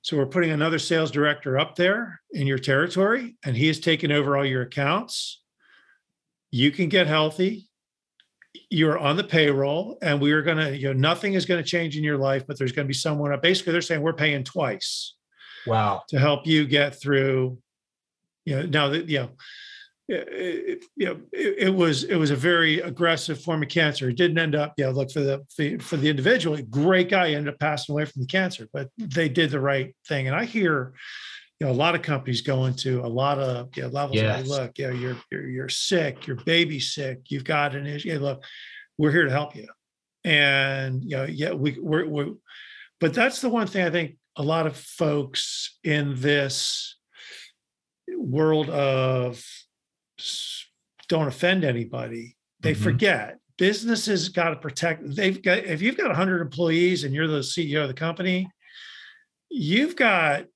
[0.01, 4.11] So we're putting another sales director up there in your territory, and he is taking
[4.11, 5.42] over all your accounts.
[6.53, 7.69] You can get healthy.
[8.69, 11.69] You're on the payroll, and we are going to, you know, nothing is going to
[11.69, 13.37] change in your life, but there's going to be someone.
[13.41, 15.15] Basically, they're saying we're paying twice
[15.67, 16.03] wow.
[16.09, 17.59] to help you get through.
[18.45, 19.31] You know, now that you know,
[20.09, 24.11] it, you know, it, it was it was a very aggressive form of cancer.
[24.11, 24.89] It didn't end up, yeah.
[24.89, 28.27] look for the for, for the individual, great guy ended up passing away from the
[28.27, 30.27] cancer, but they did the right thing.
[30.27, 30.93] And I hear,
[31.63, 34.19] you know, a lot of companies go into a lot of you know, levels.
[34.21, 38.11] hey, look, you know, you're you're you're sick, your baby's sick, you've got an issue.
[38.11, 38.43] Hey, look,
[38.99, 39.69] we're here to help you.
[40.25, 42.31] And you know, yeah, we we're, we're
[42.99, 46.97] but that's the one thing I think a lot of folks in this
[48.09, 49.41] world of
[51.09, 52.83] don't offend anybody, they Mhm.
[52.83, 55.15] forget businesses got to protect.
[55.15, 58.51] They've got if you've got 100 employees and you're the CEO of the company,
[59.49, 60.47] you've got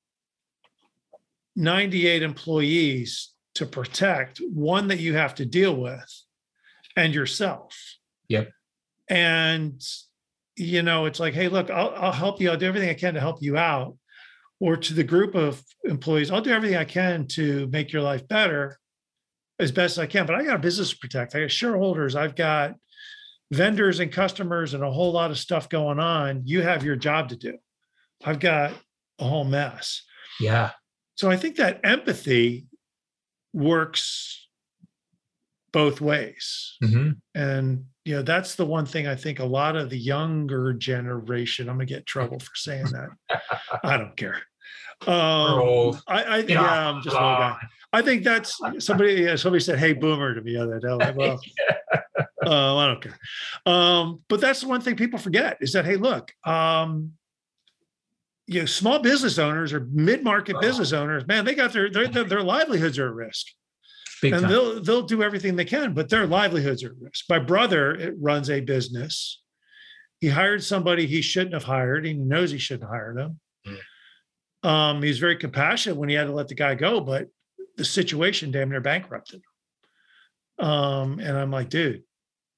[1.56, 6.22] 98 employees to protect, one that you have to deal with,
[6.96, 7.74] and yourself.
[8.28, 8.50] Yep.
[9.08, 9.82] And
[10.56, 12.50] you know, it's like, hey, look, I'll, I'll help you.
[12.50, 13.96] I'll do everything I can to help you out.
[14.58, 18.26] Or to the group of employees, I'll do everything I can to make your life
[18.26, 18.78] better
[19.58, 20.24] as best I can.
[20.24, 21.34] But I got a business to protect.
[21.34, 22.16] I got shareholders.
[22.16, 22.74] I've got
[23.52, 26.42] vendors and customers and a whole lot of stuff going on.
[26.46, 27.58] You have your job to do.
[28.24, 28.72] I've got
[29.18, 30.02] a whole mess.
[30.40, 30.70] Yeah.
[31.16, 32.66] So I think that empathy
[33.52, 34.48] works
[35.72, 36.76] both ways.
[36.80, 40.72] hmm And you know, that's the one thing I think a lot of the younger
[40.72, 43.08] generation, I'm gonna get in trouble for saying that.
[43.84, 44.40] I don't care.
[45.06, 45.58] Um.
[46.06, 47.58] I, I know, yeah, I'm just old guy.
[47.92, 49.14] I think that's somebody.
[49.14, 50.88] Yeah, somebody said, "Hey, boomer" to me the other day.
[50.88, 51.40] Like, well,
[52.46, 53.18] uh, I don't care.
[53.66, 57.12] Um, but that's the one thing people forget is that hey, look, um,
[58.46, 62.42] you know, small business owners or mid-market business owners, man, they got their their their,
[62.42, 63.46] livelihoods are at risk
[64.22, 64.50] Big and time.
[64.50, 67.24] they'll they'll do everything they can, but their livelihoods are at risk.
[67.28, 69.42] My brother it runs a business.
[70.20, 72.06] He hired somebody he shouldn't have hired.
[72.06, 73.40] He knows he shouldn't hire them.
[74.62, 77.28] Um, he was very compassionate when he had to let the guy go, but
[77.76, 79.42] the situation damn near bankrupted
[80.58, 80.66] him.
[80.66, 82.02] Um, and I'm like, dude,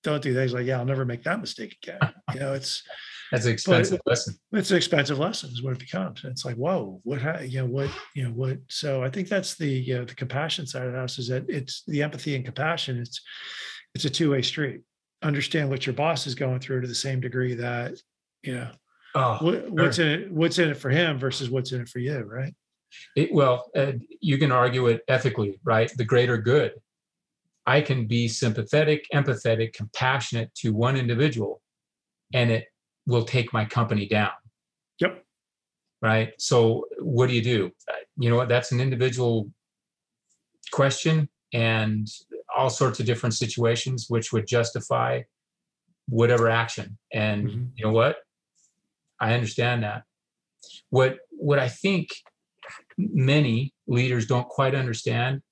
[0.04, 0.42] don't do that.
[0.42, 2.14] He's like, yeah, I'll never make that mistake again.
[2.32, 2.82] You know, it's
[3.30, 4.34] That's an expensive lesson.
[4.52, 6.24] it's an expensive lesson is what it becomes.
[6.24, 9.28] And it's like, whoa, what, ha- you know, what, you know, what, so I think
[9.28, 12.36] that's the, you know, the compassion side of the house is that it's the empathy
[12.36, 12.98] and compassion.
[12.98, 13.20] It's,
[13.94, 14.80] it's a two way street.
[15.22, 17.94] Understand what your boss is going through to the same degree that,
[18.42, 18.70] you know,
[19.14, 21.98] Oh, what, what's in it, what's in it for him versus what's in it for
[21.98, 22.18] you.
[22.18, 22.54] Right.
[23.16, 25.90] it, well, uh, you can argue it ethically, right?
[25.96, 26.72] The greater good.
[27.66, 31.60] I can be sympathetic, empathetic, compassionate to one individual,
[32.32, 32.66] and it
[33.08, 34.30] will take my company down.
[35.00, 35.24] Yep.
[36.00, 36.34] Right.
[36.38, 37.72] So, what do you do?
[37.90, 38.48] Uh, You know what?
[38.48, 39.50] That's an individual
[40.70, 42.06] question, and
[42.56, 45.22] all sorts of different situations which would justify
[46.08, 46.98] whatever action.
[47.12, 47.70] And Mhm.
[47.76, 48.16] you know what?
[49.20, 50.04] I understand that.
[50.90, 52.06] What what I think
[52.98, 55.42] many leaders don't quite understand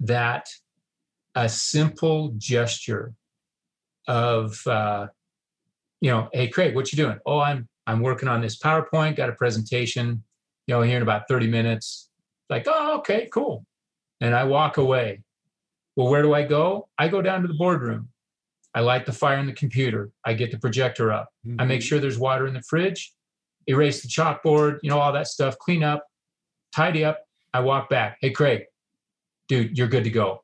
[0.00, 0.46] that
[1.34, 3.14] a simple gesture
[4.06, 5.08] of uh,
[6.00, 9.28] you know hey craig what you doing oh i'm i'm working on this powerpoint got
[9.28, 10.22] a presentation
[10.66, 12.10] you know here in about 30 minutes
[12.50, 13.64] like oh okay cool
[14.20, 15.22] and i walk away
[15.96, 18.08] well where do i go i go down to the boardroom
[18.74, 21.86] i light the fire in the computer i get the projector up I make mm-hmm.
[21.86, 23.12] sure there's water in the fridge,
[23.66, 26.04] erase the chalkboard, you know, all that stuff, clean up,
[26.74, 27.20] tidy up.
[27.54, 28.18] I walk back.
[28.20, 28.64] Hey, Craig,
[29.48, 30.42] dude, you're good to go.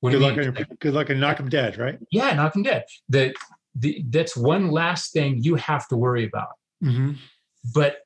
[0.00, 0.54] What Good luck, mean?
[0.54, 1.78] and, good luck and knock him dead.
[1.78, 1.98] Right.
[2.10, 2.84] Yeah, knock him dead.
[3.08, 3.34] The,
[3.74, 6.52] the, that's one last thing you have to worry about.
[6.82, 7.16] Mhm.
[7.74, 7.98] But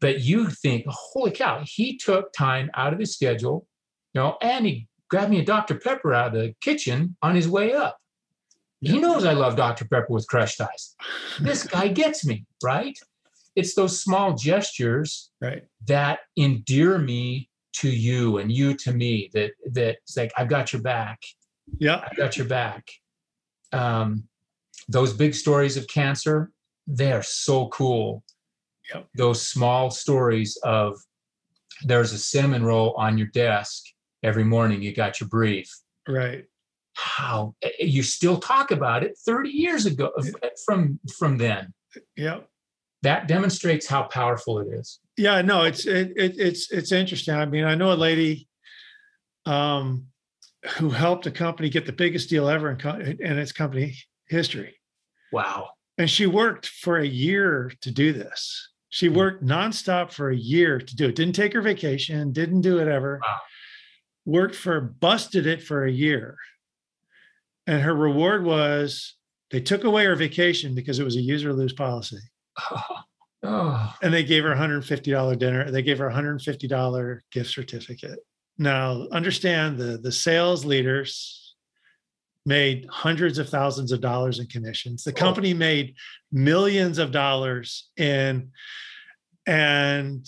[0.00, 3.66] but you think, holy cow, he took time out of his schedule,
[4.12, 5.76] you know, and he grabbed me a Dr.
[5.76, 7.96] Pepper out of the kitchen on his way up.
[8.80, 9.86] He knows I love Dr.
[9.86, 10.94] Pepper with crushed ice.
[11.40, 12.98] This guy gets me, right?
[13.56, 15.64] it's those small gestures Right.
[15.86, 20.74] that endear me to you and you to me that that it's like i've got
[20.74, 21.22] your back
[21.78, 22.04] Yeah.
[22.06, 22.86] i've got your back
[23.72, 24.24] um,
[24.88, 26.50] those big stories of cancer
[26.86, 28.22] they are so cool
[28.94, 29.08] Yep.
[29.16, 30.96] those small stories of
[31.82, 33.82] there's a cinnamon roll on your desk
[34.22, 35.68] every morning you got your brief
[36.08, 36.44] Right.
[36.94, 40.12] how eh, you still talk about it 30 years ago
[40.64, 41.74] from from then
[42.16, 42.40] Yeah.
[43.02, 47.34] that demonstrates how powerful it is Yeah, no, it's it, it it's it's interesting.
[47.34, 48.46] I mean, I know a lady
[49.46, 50.06] um
[50.78, 53.96] who helped a company get the biggest deal ever in, co- in its company
[54.28, 54.76] history.
[55.32, 58.70] wow And she worked for a year to do this.
[58.88, 59.14] She hmm.
[59.14, 61.16] worked nonstop for a year to do it.
[61.16, 63.20] Didn't take her vacation, didn't do it ever.
[63.22, 63.36] Wow.
[64.24, 66.36] Worked for, busted it for a year.
[67.66, 69.14] And her reward was
[69.50, 72.18] they took away her vacation because it was a use or lose policy.
[72.70, 72.82] oh,
[73.44, 73.94] oh.
[74.02, 75.70] and they gave her $150 dinner.
[75.70, 78.18] They gave her $150 gift certificate.
[78.58, 81.45] Now, understand the the sales leaders
[82.46, 85.02] made hundreds of thousands of dollars in commissions.
[85.02, 85.14] The Oh.
[85.14, 85.96] company made
[86.30, 88.52] millions of dollars in,
[89.46, 90.24] and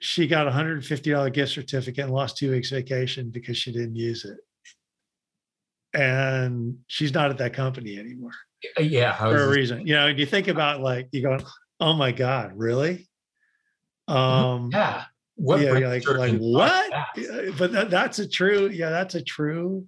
[0.00, 4.24] she got a $150 gift certificate and lost two weeks vacation because she didn't use
[4.24, 4.38] it.
[5.94, 8.32] And she's not at that company anymore
[8.78, 9.86] yeah for a reason.
[9.86, 11.36] You know, and you think about like you go,
[11.80, 13.08] oh my God, really?
[14.08, 16.90] Um yeah what yeah, like, like what?
[16.90, 17.54] that?
[17.58, 19.86] But that, that's a true, yeah, that's a true,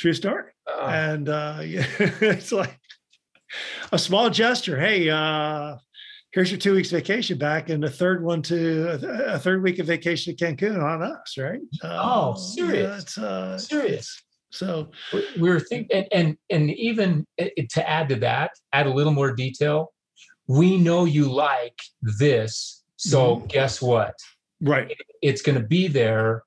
[0.00, 0.44] true story.
[0.66, 2.78] Uh, and uh yeah, it's like
[3.92, 4.80] a small gesture.
[4.80, 5.76] Hey, uh
[6.32, 8.98] here's your two weeks vacation back and a third one to
[9.32, 11.58] a, third week of vacation to Cancun on us, right?
[11.82, 12.88] Oh, Uh, serious?
[12.88, 17.68] Yeah, it's uh serious so we- we were thinking and, and and even i- i-
[17.70, 19.92] to add to that add a little more detail
[20.48, 23.48] we know you like this so Mhm.
[23.48, 24.14] guess what
[24.60, 24.96] right.
[25.22, 26.42] it's going to be there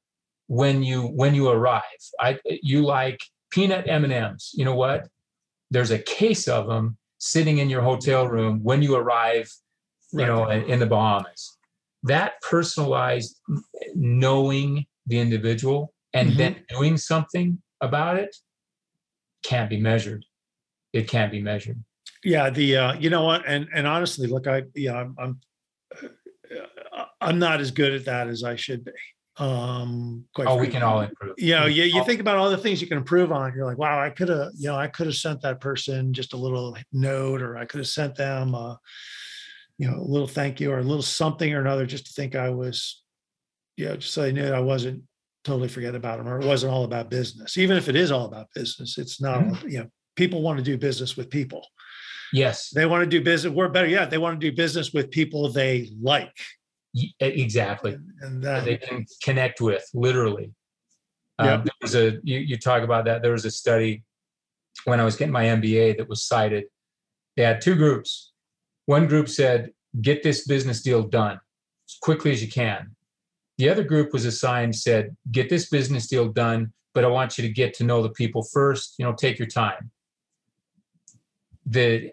[0.47, 2.37] when you when you arrive i
[2.71, 3.19] you like
[3.53, 4.51] peanut m&ms.
[4.53, 5.07] You know what?
[5.69, 9.49] There's a case of them sitting in your hotel room when you arrive
[10.11, 11.57] you know in, the bahamas.
[12.03, 13.39] That personalized
[13.95, 16.37] knowing the individual and Mhm.
[16.37, 18.35] then doing something about it
[19.43, 20.25] can't be measured.
[20.93, 21.83] It can't be measured.
[22.23, 23.43] Yeah the uh you know what?
[23.47, 25.39] And and honestly look i yeah i'm i'm
[26.97, 28.91] uh, i'm not as good at that as i should be
[29.39, 31.33] um quite oh we can all improve.
[31.39, 33.79] you know you, you think about all the things you can improve on you're like
[33.79, 36.77] wow i could have you know i could have sent that person just a little
[36.91, 38.75] note or i could have sent them uh
[39.79, 42.35] you know a little thank you or a little something or another just to think
[42.35, 43.03] i was
[43.75, 45.01] you know just so they knew i wasn't
[45.43, 47.57] totally forget about them or it wasn't all about business.
[47.57, 49.67] Even if it is all about business it's not Mm-hmm.
[49.69, 51.67] you know people want to do business with people.
[52.31, 52.69] Yes.
[52.69, 55.51] They want to do business we're better yeah they want to do business with people
[55.51, 56.33] they like
[57.19, 60.51] exactly and, and that they can connect with literally.
[61.39, 61.53] Yeah.
[61.53, 63.21] Um, there was a you, you talk about that.
[63.21, 64.03] There was a study
[64.85, 66.65] when I was getting my MBA that was cited.
[67.35, 68.31] They had two groups.
[68.85, 71.39] One group said, "Get this business deal done
[71.89, 72.95] as quickly as you can."
[73.57, 77.41] The other group was assigned said, "Get this business deal done, but I want you
[77.47, 78.95] to get to know the people first.
[78.99, 79.89] You know, take your time."
[81.65, 82.11] The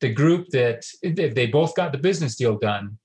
[0.00, 2.98] the group that they both got the business deal done,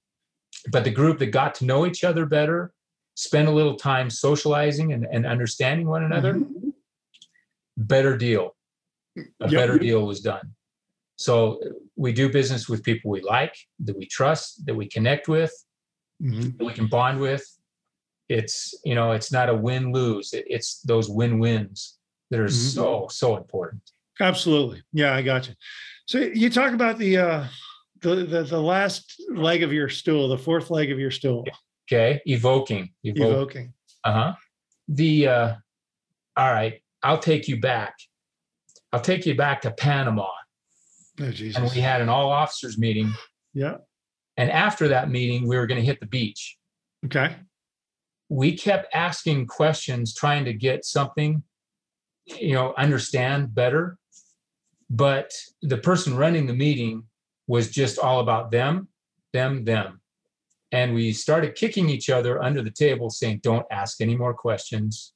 [0.72, 2.74] but the group that got to know each other better
[3.16, 6.74] spend a little time socializing and, and understanding one another Mhm.
[7.78, 8.56] better deal
[9.18, 9.52] a Yep.
[9.52, 10.54] better deal was done
[11.18, 11.60] so
[11.96, 15.54] we do business with people we like that we trust that we connect with
[16.22, 16.58] Mhm.
[16.58, 17.46] that we can bond with
[18.30, 21.98] it's you know it's not a win-lose it, it's those win-wins
[22.30, 22.74] that are Mhm.
[22.76, 23.82] so so important
[24.22, 24.84] Absolutely.
[24.92, 25.56] Yeah, I got you.
[26.06, 27.48] So you talk about the uh
[28.02, 31.46] the, the the last leg of your stool, the fourth leg of your stool,
[31.92, 33.74] okay evoking evoke, evoking.
[34.04, 34.34] uh-huh
[34.88, 35.54] the uh
[36.38, 37.94] all right i'll take you back
[38.94, 40.28] i'll take you back to panama
[41.22, 41.62] Oh Jesus.
[41.62, 43.12] and we had an all officers meeting
[43.54, 43.78] Yeah.
[44.38, 46.58] and after that meeting we were going to hit the beach
[47.06, 47.36] Okay.
[48.30, 51.44] we kept asking questions trying to get something
[52.26, 53.98] you know understand better
[54.90, 55.32] but
[55.62, 57.04] the person running the meeting
[57.50, 58.88] was just all about them
[59.34, 60.02] them them.
[60.72, 65.14] And we started kicking each other under the table saying don't ask any more questions.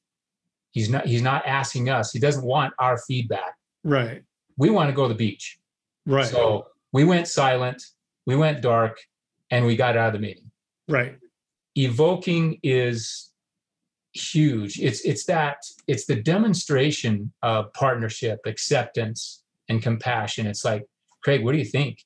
[0.72, 2.12] He's not he's not asking us.
[2.12, 3.56] He doesn't want our feedback.
[3.84, 4.24] Right.
[4.58, 5.60] we want to go to the beach.
[6.06, 6.26] Right.
[6.26, 7.82] so we went silent
[8.26, 8.98] we went dark
[9.52, 10.50] and we got out of the meeting.
[10.88, 11.18] Right.
[11.76, 13.32] evoking is
[14.14, 14.80] huge.
[14.80, 15.58] It's it's that
[15.88, 20.48] it's the demonstration of partnership acceptance and compassion.
[20.48, 20.86] It's like
[21.24, 22.00] craig what do you think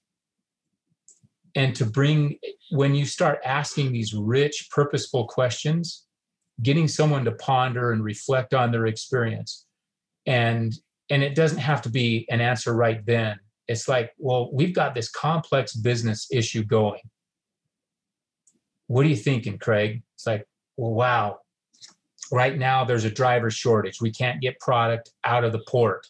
[1.58, 2.38] and to bring
[2.70, 6.05] when you start asking these rich purposeful questions
[6.62, 9.66] getting someone to ponder and reflect on their experience.
[10.26, 10.74] And
[11.10, 13.39] and it doesn't have to be an answer right then.
[13.68, 17.01] It's like well we've got this complex business issue going.
[18.86, 20.03] What are you thinking craig?
[20.16, 20.45] It's like
[20.78, 21.39] well wow.
[22.32, 23.99] Right now there's a driver shortage.
[23.99, 26.05] We can't get product out of the port.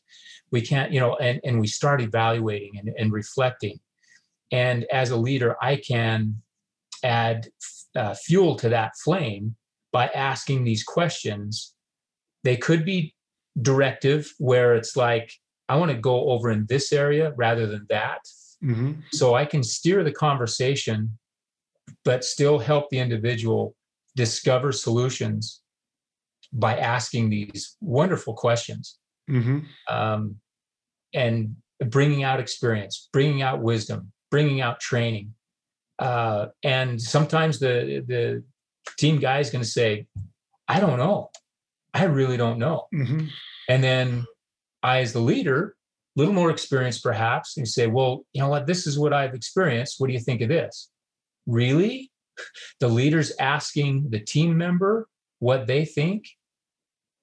[0.52, 3.80] We can't you know and, and we start evaluating and, and reflecting
[4.52, 6.36] and as a leader i can
[7.04, 7.48] add
[7.96, 9.56] uh, fuel to that flame
[9.92, 11.74] by asking these questions
[12.44, 13.14] they could be
[13.62, 15.32] directive where it's like
[15.70, 18.20] i want to go over in this area rather than that
[18.64, 18.94] Mm-hmm.
[19.12, 21.16] so i can steer the conversation
[22.04, 23.76] but still help the individual
[24.16, 25.62] discover solutions
[26.52, 28.98] by asking these wonderful questions
[29.30, 29.60] Mm-hmm.
[29.94, 30.38] um,
[31.14, 31.56] and
[31.90, 35.34] bringing out experience, bringing out wisdom, bringing out training.
[36.00, 38.44] Uh, and sometimes the the
[38.98, 40.08] team guy is going to say,
[40.68, 41.32] "I don't know,
[41.94, 43.28] I really don't know." Mm-hmm.
[43.70, 44.26] And then
[44.84, 45.76] I, as the leader,
[46.16, 48.68] a little more experience perhaps, and say, "Well, you know what?
[48.68, 49.96] This is what I've experienced.
[50.00, 50.92] What do you think of this?"
[51.48, 52.12] Really,
[52.80, 55.08] the leader's asking the team member
[55.40, 56.26] what they think.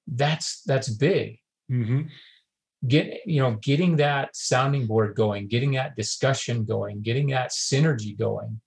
[0.07, 1.39] That's that's big
[1.71, 2.03] Mm-hmm.
[2.89, 8.19] Get you know getting that sounding board going getting that discussion going getting that synergy
[8.19, 8.61] going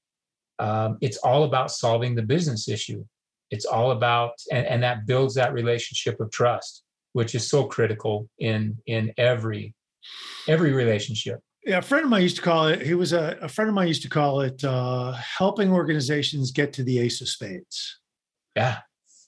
[0.59, 3.03] um, it's all about solving the business issue
[3.51, 8.27] it's all about and, and that builds that relationship of trust which is so critical
[8.39, 9.73] in in every
[10.47, 12.81] every relationship Yeah, a friend of mine used to call it.
[12.81, 16.71] He was a, a friend of mine used to call it uh, helping organizations get
[16.73, 17.99] to the ace of spades.
[18.55, 18.77] yeah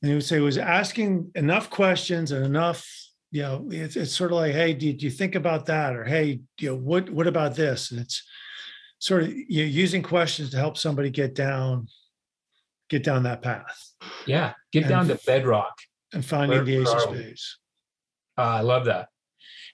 [0.02, 2.88] And he would say it was asking enough questions and enough.
[3.32, 5.96] You know, it's, it's sort of like, hey, did you think about that?
[5.96, 7.92] Or hey, you know, what what about this?
[7.92, 8.24] And it's
[8.98, 11.88] sort of you know, using questions to help somebody get down,
[12.90, 13.90] get down that path
[14.26, 15.74] yeah get And down to bedrock
[16.14, 17.60] and finding Where- the ace of spades.
[18.38, 19.10] Uh, I love that.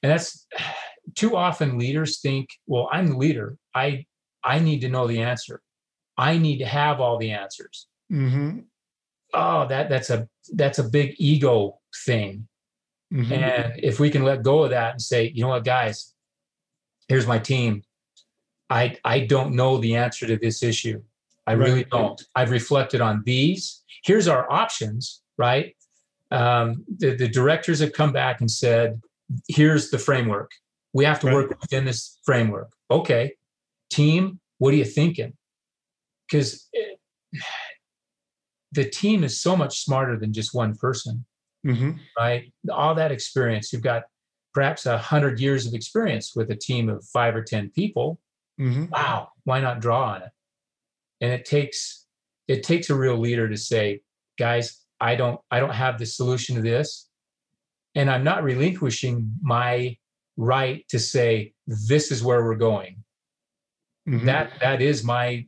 [0.02, 0.48] And that's
[1.16, 3.58] too often leaders think, well, I'm the leader.
[3.74, 4.06] I
[4.44, 5.62] I need to know the answer.
[6.18, 7.88] I need to have all the answers.
[8.12, 8.60] Mm-hmm.
[9.34, 12.48] Oh, that that's a that's a big ego thing.
[13.14, 13.34] Mm-hmm.
[13.34, 16.14] And if we can let go of that and say, you know what, guys,
[17.08, 17.84] here's my team.
[18.70, 21.02] I I don't know the answer to this issue.
[21.48, 21.90] I really Right.
[21.92, 22.22] don't.
[22.36, 23.84] I've reflected on these.
[24.04, 25.76] Here's our options, right?
[26.32, 29.00] Um, the, the directors have come back and said,
[29.48, 30.52] here's the framework.
[30.94, 31.36] We have to Right.
[31.36, 32.72] work within this framework.
[32.90, 33.34] Okay.
[33.92, 35.34] Team, what are you thinking?
[36.28, 36.68] Because
[38.72, 41.26] the team is so much smarter than just one person
[41.66, 41.92] Mm-hmm.
[42.18, 42.54] right?
[42.72, 43.74] All that experience.
[43.74, 44.04] You've got
[44.54, 48.20] perhaps a hundred years of experience with a team of five or ten people.
[48.60, 48.86] Mm-hmm.
[48.92, 50.30] Wow, why not draw on it?
[51.22, 52.06] And it takes
[52.48, 54.02] it takes a real leader to say,
[54.38, 57.10] guys, I don't I don't have the solution to this,
[57.96, 59.98] and I'm not relinquishing my
[60.38, 63.04] right to say this is where we're going.
[64.08, 64.26] Mm-hmm.
[64.26, 65.46] That that is my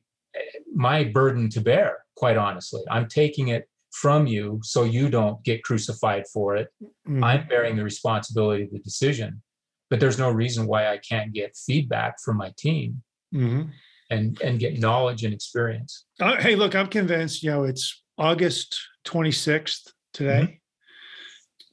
[0.73, 1.99] my burden to bear.
[2.15, 6.67] Quite honestly, I'm taking it from you so you don't get crucified for it.
[7.07, 7.23] Mhm.
[7.23, 9.41] I'm bearing the responsibility of the decision,
[9.89, 13.01] but there's no reason why I can't get feedback from my team
[13.33, 13.71] Mhm.
[14.09, 16.05] and and get knowledge and experience.
[16.19, 20.59] Uh, hey, look, I'm convinced, you know, it's August 26th today.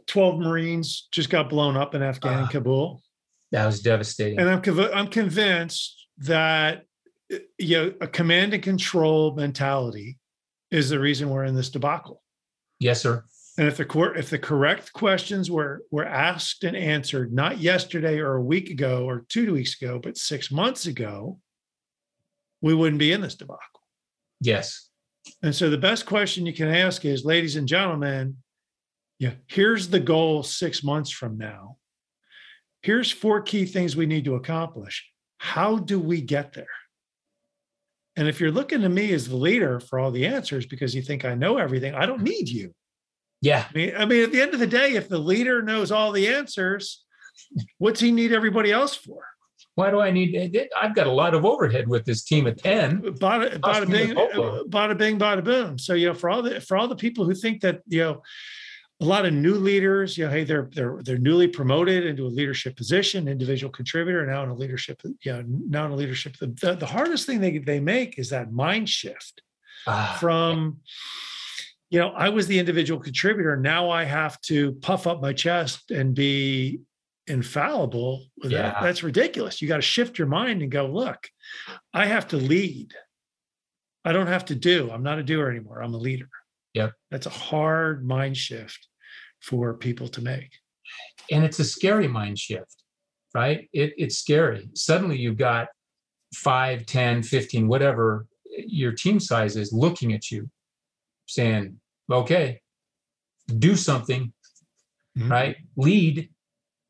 [0.06, 2.48] 12 Marines just got blown up in Afghan Ah.
[2.48, 3.02] Kabul.
[3.52, 4.38] That was devastating.
[4.38, 6.84] And I'm, conv- I'm convinced that,
[7.32, 10.18] uh, you know, a command and control mentality
[10.75, 12.20] is the reason we're in this debacle.
[12.81, 13.25] yes, sir.
[13.57, 18.18] And if the court, if the correct questions were were asked and answered not yesterday
[18.18, 21.39] or a week ago or two weeks ago, but six months ago,
[22.61, 23.83] we wouldn't be in this debacle.
[24.41, 24.91] Yes.
[25.41, 28.39] And so the best question you can ask is, ladies and gentlemen,
[29.20, 31.77] yeah, here's the goal six months from now.
[32.83, 35.09] Here's four key things we need to accomplish.
[35.39, 36.66] How do we get there?
[38.16, 41.02] And if you're looking to me as the leader for all the answers because you
[41.02, 42.72] think I know everything, I don't need you.
[43.40, 43.66] Yeah.
[43.68, 46.12] I mean, I mean, at the end of the day, if the leader knows all
[46.12, 47.04] the answers,
[47.78, 49.24] what's he need everybody else for?
[49.74, 50.34] Why do I need?
[50.36, 53.02] Eh, eh, I've got a lot of overhead with this team of ten.
[53.04, 55.78] Uh, bada, Cost bada bing, uh, bada bing, bada boom.
[55.78, 58.22] So you know, for all the for all the people who think that you know,
[59.05, 62.32] a lot of new leaders, you know, hey, they're they're they're newly promoted into a
[62.40, 66.36] leadership position, individual contributor, now in a leadership, you know, now in a leadership.
[66.38, 69.42] The, the, the hardest thing they they make is that mind shift
[69.86, 70.78] Ah, from
[71.90, 75.90] you know i was the individual contributor now i have to puff up my chest
[75.90, 76.80] and be
[77.26, 78.80] infallible Well, that- Yeah.
[78.82, 81.28] that's ridiculous you got to shift your mind and go look
[81.92, 82.94] i have to lead
[84.07, 84.90] I don't have to do.
[84.90, 85.82] I'm not a doer anymore.
[85.82, 86.28] I'm a leader.
[86.74, 86.92] Yep.
[87.11, 88.86] That's a hard mind shift
[89.41, 90.51] for people to make.
[91.30, 92.82] And it's a scary mind shift,
[93.35, 93.68] right?
[93.72, 94.68] It, it's scary.
[94.74, 95.68] Suddenly you've got
[96.35, 98.26] 5, 10, 15, whatever
[98.66, 100.49] your team size is looking at you
[101.26, 101.78] saying,
[102.11, 102.61] okay,
[103.59, 104.32] do something,
[105.16, 105.30] Mhm.
[105.30, 105.57] right?
[105.76, 106.30] Lead,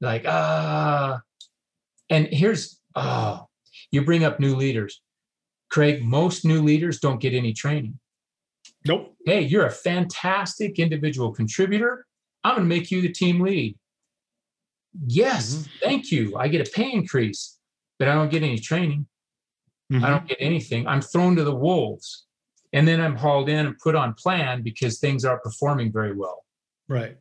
[0.00, 1.20] like, ah.
[2.10, 3.46] And here's, oh,
[3.90, 5.00] you bring up new leaders.
[5.70, 7.98] Craig, most new leaders don't get any training.
[8.86, 9.14] Nope.
[9.26, 12.06] Hey, you're a fantastic individual contributor.
[12.44, 13.76] I'm going to make you the team lead.
[15.06, 15.68] Yes, Mhm.
[15.82, 16.36] thank you.
[16.36, 17.58] I get a pay increase,
[17.98, 19.06] but I don't get any training.
[19.90, 20.06] I Mhm.
[20.06, 20.86] don't get anything.
[20.86, 22.26] I'm thrown to the wolves.
[22.72, 26.44] And then I'm hauled in and put on plan because things aren't performing very well.
[26.88, 27.16] Right.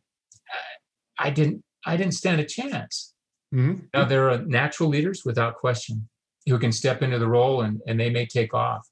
[1.18, 3.14] I didn't I didn't stand a chance.
[3.54, 3.88] Mhm.
[3.92, 6.08] Now there are natural leaders without question
[6.46, 8.88] who can step into the role and, and they may take off.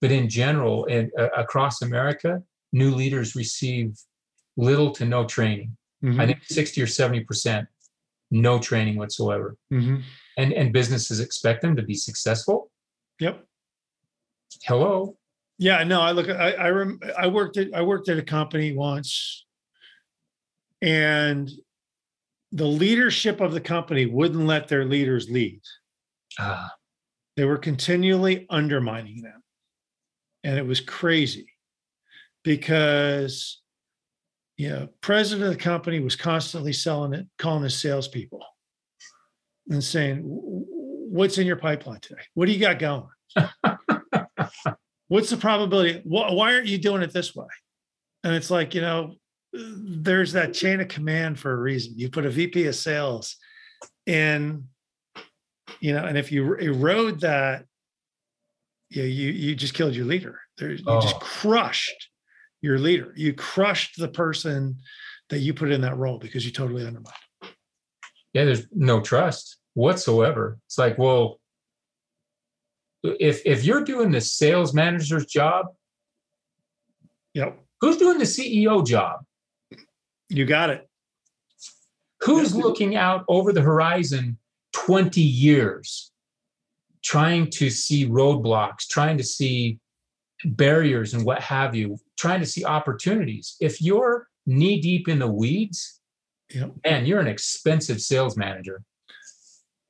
[0.00, 2.42] But in general, and uh, across America,
[2.72, 3.98] new leaders receive
[4.56, 5.76] little to no training.
[6.02, 6.26] I Mhm.
[6.26, 7.66] think 60 or 70%
[8.30, 9.56] no training whatsoever.
[9.72, 10.02] Mhm.
[10.36, 12.70] And and businesses expect them to be successful.
[13.20, 13.46] Yep.
[14.64, 15.16] Hello.
[15.58, 18.74] Yeah, no, I look, I, I rem, I worked at, I worked at a company
[18.74, 19.46] once.
[20.82, 21.50] And
[22.52, 25.60] the leadership of the company wouldn't let their leaders lead.
[26.38, 26.70] Ah,
[27.36, 29.42] They were continually undermining them.
[30.42, 31.46] And it was crazy
[32.42, 33.62] because,
[34.56, 38.44] you know, president of the company was constantly selling it, calling his salespeople
[39.68, 42.20] and saying, what's in your pipeline today?
[42.34, 43.08] What do you got going?
[45.08, 46.02] What's the probability?
[46.04, 47.46] Why aren't you doing it this way?
[48.22, 49.14] And it's like, you know,
[49.52, 51.94] there's that chain of command for a reason.
[51.96, 53.36] You put a VP of sales
[54.06, 54.64] in,
[55.80, 57.64] you know, and if you erode that,
[58.90, 60.40] you you you just killed your leader.
[60.58, 61.18] There, you just Oh.
[61.20, 62.08] crushed
[62.64, 63.12] your leader.
[63.14, 64.78] You crushed the person
[65.28, 67.14] that you put in that role because you totally undermined.
[68.32, 70.58] yeah, there's no trust whatsoever.
[70.66, 71.40] It's like, well,
[73.02, 75.66] if if you're doing the sales manager's job,
[77.34, 79.20] Yep, who's doing the CEO job?
[80.30, 80.88] you got it.
[82.22, 84.38] Who's looking out over the horizon
[84.72, 86.10] 20 years,
[87.02, 89.78] trying to see roadblocks, trying to see
[90.44, 93.56] barriers and what have you, trying to see opportunities?
[93.60, 96.00] If you're knee deep in the weeds,
[96.50, 96.72] Yep.
[96.84, 98.82] man, you're an expensive sales manager.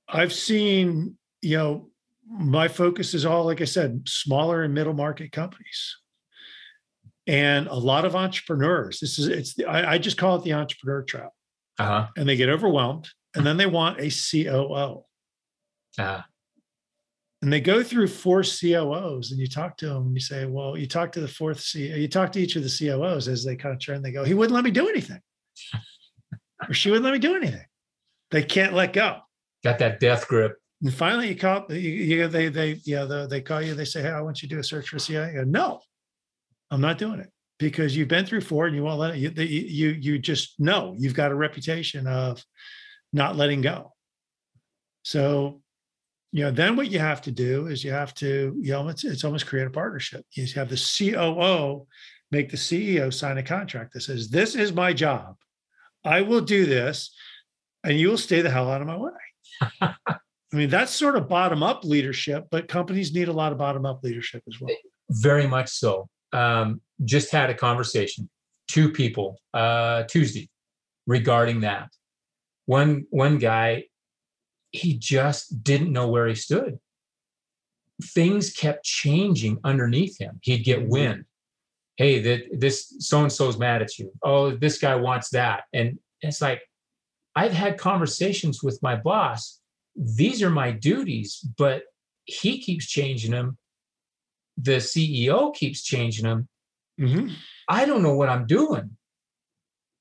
[0.09, 1.90] I've seen, you know,
[2.26, 5.96] my focus is all, like I said, smaller and middle market companies.
[7.26, 10.52] And a lot of entrepreneurs, this is, it's, the, I, I just call it the
[10.52, 11.30] entrepreneur trap.
[11.78, 12.07] Uh-huh.
[12.16, 15.05] And they get overwhelmed and then they want a COO.
[15.98, 16.20] Uh,
[17.45, 20.78] And they go through four COOs and you talk to them and you say, well,
[20.78, 23.55] you talk to the fourth CEO, you talk to each of the COOs as they
[23.55, 25.20] kind of turn, they go, he wouldn't let me do anything.
[26.68, 27.66] or she wouldn't let me do anything.
[28.30, 29.18] They can't let go.
[29.62, 30.57] got that death grip.
[30.80, 33.74] And finally, you call you, you they they yeah the, they call you.
[33.74, 35.80] They say, "Hey, I want you to do a search for CIA." Go, no,
[36.70, 39.18] I'm not doing it because you've been through four and you won't let it.
[39.18, 42.42] You they, you you just know you've got a reputation of
[43.12, 43.92] not letting go.
[45.05, 45.62] So,
[46.35, 49.05] you know, then what you have to do is you have to you know it's
[49.05, 50.26] it's almost create a partnership.
[50.32, 51.87] You have the COO
[52.32, 55.37] make the CEO sign a contract that says, "This is my job.
[56.05, 57.14] I will do this,
[57.85, 59.12] and you will stay the hell out of my way."
[59.80, 63.87] I mean, that's sort of bottom up leadership, but companies need a lot of bottom
[63.87, 64.74] up leadership as well.
[65.11, 66.09] Very much so.
[66.32, 68.28] Um, just had a conversation,
[68.66, 70.49] two people, uh, Tuesday,
[71.07, 71.91] regarding that.
[72.66, 73.85] One one guy,
[74.75, 76.79] he just didn't know where he stood.
[78.03, 80.41] Things kept changing underneath him.
[80.43, 81.25] He'd get wind.
[81.97, 84.11] Hey, that this so and so's mad at you.
[84.22, 86.61] Oh, this guy wants that, and it's like
[87.37, 89.61] I've had conversations with my boss.
[89.97, 91.85] These are my duties, but
[92.25, 93.59] he keeps changing them
[94.57, 96.49] the CEO keeps changing them.
[97.01, 97.35] Mhm.
[97.68, 98.97] I don't know what I'm doing.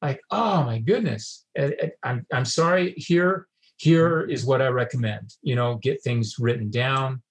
[0.01, 1.45] Like, oh my goodness.
[1.55, 2.93] And- and I'm I'm sorry.
[2.97, 3.47] Here,
[3.84, 5.36] here is what I recommend.
[5.41, 7.21] You know, get things written down.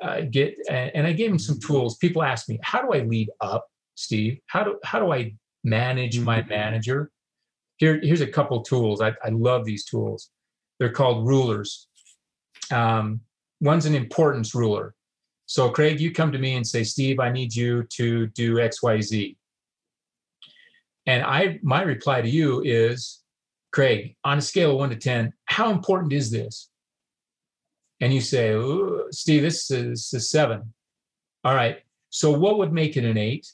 [0.00, 1.98] Uh, get and I gave him some tools.
[1.98, 4.38] People ask me, how do I lead up, Steve?
[4.46, 5.34] How do how do I
[5.64, 7.10] manage my manager?
[7.76, 9.02] Here, here's a couple tools.
[9.02, 10.30] I, I love these tools.
[10.78, 11.88] They're called rulers.
[12.70, 13.20] Um,
[13.60, 14.94] one's an importance ruler.
[15.46, 18.82] So, Craig, you come to me and say, Steve, I need you to do X,
[18.82, 19.36] Y, Z.
[21.06, 23.22] And I, my reply to you is,
[23.72, 26.70] Craig, on a scale of one to 10, how important is this?
[28.00, 30.72] And you say, "Ooh, Steve, this is a seven.
[31.44, 31.78] All right.
[32.10, 33.46] So, what would make it an eight?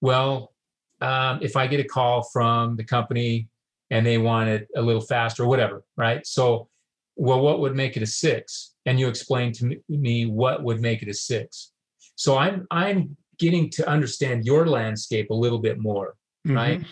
[0.00, 0.52] Well,
[1.00, 3.48] um, if I get a call from the company
[3.90, 6.26] and they want it a little faster, or whatever, right?
[6.26, 6.68] So,
[7.16, 8.74] well, what would make it a six?
[8.86, 11.72] And you explain to me what would make it a six.
[12.16, 16.14] So I'm I'm getting to understand your landscape a little bit more,
[16.46, 16.56] mm-hmm.
[16.56, 16.84] right?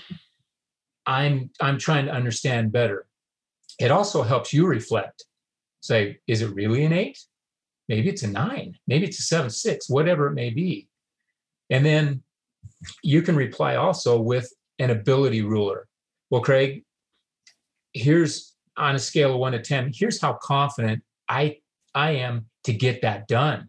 [1.07, 3.07] I'm I'm trying to understand better.
[3.79, 5.25] It also helps you reflect.
[5.81, 7.19] Say, is it really an eight?
[7.89, 10.89] Maybe it's a nine, maybe it's a seven, six, whatever it may be.
[11.71, 12.23] And then
[13.03, 15.89] you can reply also with an ability ruler.
[16.31, 16.85] Well, Craig,
[17.93, 21.59] here's on a scale of one to 10, here's how confident I
[21.95, 23.69] I am to get that done.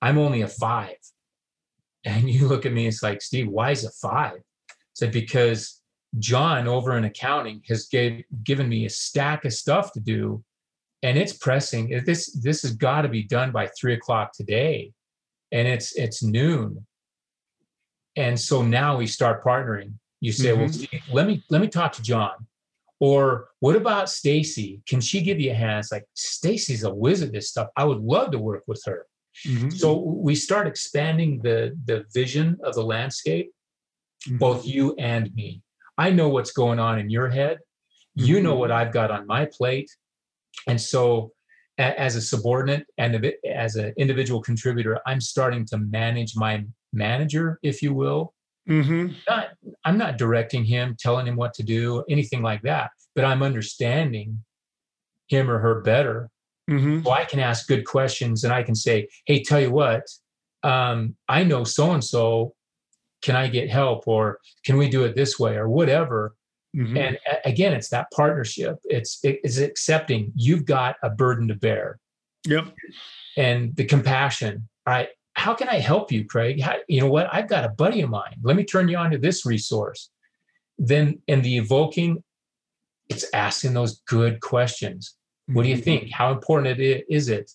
[0.00, 0.96] I'm only a five.
[2.04, 4.38] And you look at me, it's like, Steve, why is it five?
[4.94, 5.77] Said, because
[6.18, 10.42] John over in accounting has gave, given me a stack of stuff to do
[11.02, 12.02] and it's pressing.
[12.04, 14.92] This this has got to be done by three o'clock today.
[15.52, 16.86] And it's it's noon.
[18.16, 19.92] And so now we start partnering.
[20.20, 20.96] You say, mm-hmm.
[20.96, 22.34] well, let me let me talk to John.
[23.00, 24.82] Or what about Stacy?
[24.88, 25.78] Can she give you a hand?
[25.78, 27.68] It's like Stacy's a wizard at this stuff.
[27.76, 29.06] I would love to work with her.
[29.46, 29.70] Mm-hmm.
[29.70, 33.52] So we start expanding the the vision of the landscape,
[34.26, 34.38] mm-hmm.
[34.38, 35.62] both you and me.
[35.98, 37.58] I know what's going on in your head.
[38.14, 38.44] You mm-hmm.
[38.44, 39.90] know what I've got on my plate.
[40.66, 41.32] And so
[41.78, 47.58] a, as a subordinate and as an individual contributor, I'm starting to manage my manager,
[47.62, 48.34] if you will.
[48.68, 49.14] Mm-hmm.
[49.28, 49.48] Not,
[49.84, 54.44] I'm not directing him, telling him what to do, anything like that, but I'm understanding
[55.28, 56.30] him or her better
[56.68, 57.02] Mm-hmm.
[57.02, 60.02] So I can ask good questions and I can say, hey, tell you what,
[60.62, 62.54] um, I know so and so.
[63.22, 66.34] Can I get help or can we do it this way or whatever?
[66.76, 66.96] Mm-hmm.
[66.96, 68.76] And again, it's that partnership.
[68.84, 71.98] It's it's accepting you've got a burden to bear.
[72.46, 72.74] Yep.
[73.36, 74.68] And the compassion.
[74.86, 75.08] All right.
[75.34, 76.60] How can I help you, Craig?
[76.60, 77.28] How, you know what?
[77.32, 78.36] I've got a buddy of mine.
[78.42, 80.10] Let me turn you on to this resource.
[80.78, 82.22] Then in the evoking,
[83.08, 85.14] it's asking those good questions.
[85.46, 85.84] What do you mm-hmm.
[85.84, 86.12] think?
[86.12, 87.50] How important it is it?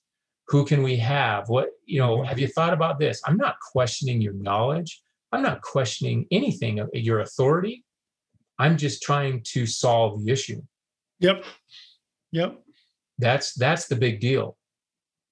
[0.47, 1.47] Who can we have?
[1.49, 3.21] What, you know, have you thought about this?
[3.25, 5.01] I'm not questioning your knowledge.
[5.33, 7.83] I'm not questioning anything of your authority.
[8.59, 10.61] I'm just trying to solve the issue.
[11.19, 11.43] Yep.
[12.31, 12.61] Yep.
[13.17, 14.57] That's that's the big deal.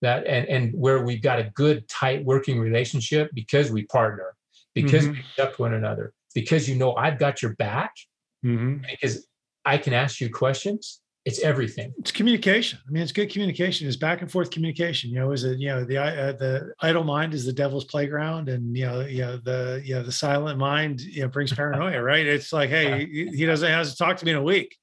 [0.01, 4.33] That and and where we've got a good tight working relationship because we partner,
[4.73, 5.13] because mm-hmm.
[5.13, 7.93] we accept one another, because you know I've got your back,
[8.43, 8.83] mm-hmm.
[8.89, 9.27] because
[9.65, 11.93] I can ask you questions it's everything.
[11.99, 12.79] It's communication.
[12.87, 13.87] I mean, it's good communication.
[13.87, 15.11] It's back and forth communication.
[15.11, 18.49] You know, is it you know the uh, the idle mind is the devil's playground,
[18.49, 22.01] and you know, you know the you know the silent mind you know brings paranoia,
[22.11, 22.25] right?
[22.25, 24.75] It's like, hey, he, doesn't has to talk to me in a week.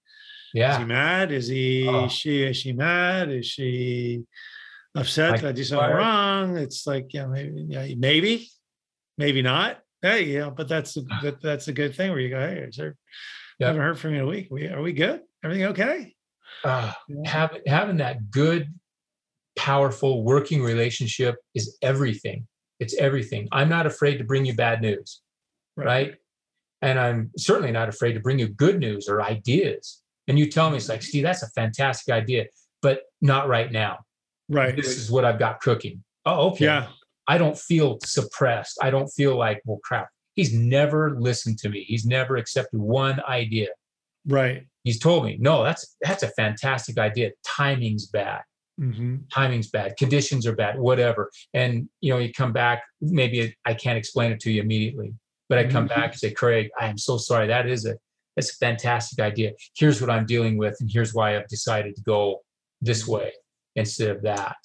[0.54, 0.72] Yeah.
[0.72, 1.32] Is he mad?
[1.32, 2.08] Is he oh.
[2.08, 3.30] she is she mad?
[3.30, 4.22] Is she
[4.94, 6.56] upset like, that I do something wrong?
[6.56, 8.48] It's like, yeah, maybe, yeah, maybe,
[9.18, 9.80] maybe not.
[10.02, 12.58] Hey, you know, but that's a, that, that's a good thing where you go, hey,
[12.60, 12.96] is there,
[13.58, 13.68] yep.
[13.68, 14.50] haven't heard from you in a week.
[14.52, 15.20] Are we, are we good?
[15.42, 16.14] Everything okay?
[16.64, 16.92] Uh,
[17.24, 18.72] having having that good,
[19.56, 22.46] powerful working relationship is everything.
[22.80, 23.48] It's everything.
[23.52, 25.20] I'm not afraid to bring you bad news,
[25.76, 25.86] right?
[25.86, 26.14] right?
[26.80, 30.02] And I'm certainly not afraid to bring you good news or ideas.
[30.28, 32.46] And you tell me it's like, Steve, that's a fantastic idea,
[32.82, 33.98] but not right now.
[34.48, 34.76] Right.
[34.76, 36.04] This is what I've got cooking.
[36.24, 36.66] Oh, okay.
[36.66, 36.88] Yeah.
[37.26, 38.78] I don't feel suppressed.
[38.80, 40.08] I don't feel like, well, crap.
[40.34, 41.82] He's never listened to me.
[41.82, 43.68] He's never accepted one idea.
[44.26, 47.32] Right he's told me, no, that's that's a fantastic idea.
[47.44, 48.40] Timing's bad.
[48.80, 49.16] Mm-hmm.
[49.30, 49.98] Timing's bad.
[49.98, 50.78] Conditions are bad.
[50.78, 51.30] Whatever.
[51.52, 52.84] And you know, you come back.
[53.02, 55.12] Maybe I can't explain it to you immediately,
[55.50, 56.00] but I come mm-hmm.
[56.00, 57.48] back and say, Craig, I am so sorry.
[57.48, 57.96] That is a
[58.34, 59.52] that's a fantastic idea.
[59.76, 62.40] Here's what I'm dealing with, and here's why I've decided to go
[62.80, 63.32] this way
[63.76, 64.56] instead of that.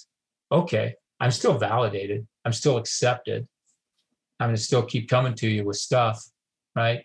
[0.53, 2.25] Okay, I'm still validated.
[2.45, 3.45] I'm still accepted.
[4.39, 6.23] I'm going to still keep coming to you with stuff,
[6.75, 7.01] right?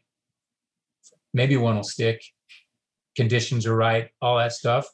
[1.32, 2.22] Maybe one will stick
[3.18, 4.86] conditions are right, all that stuff.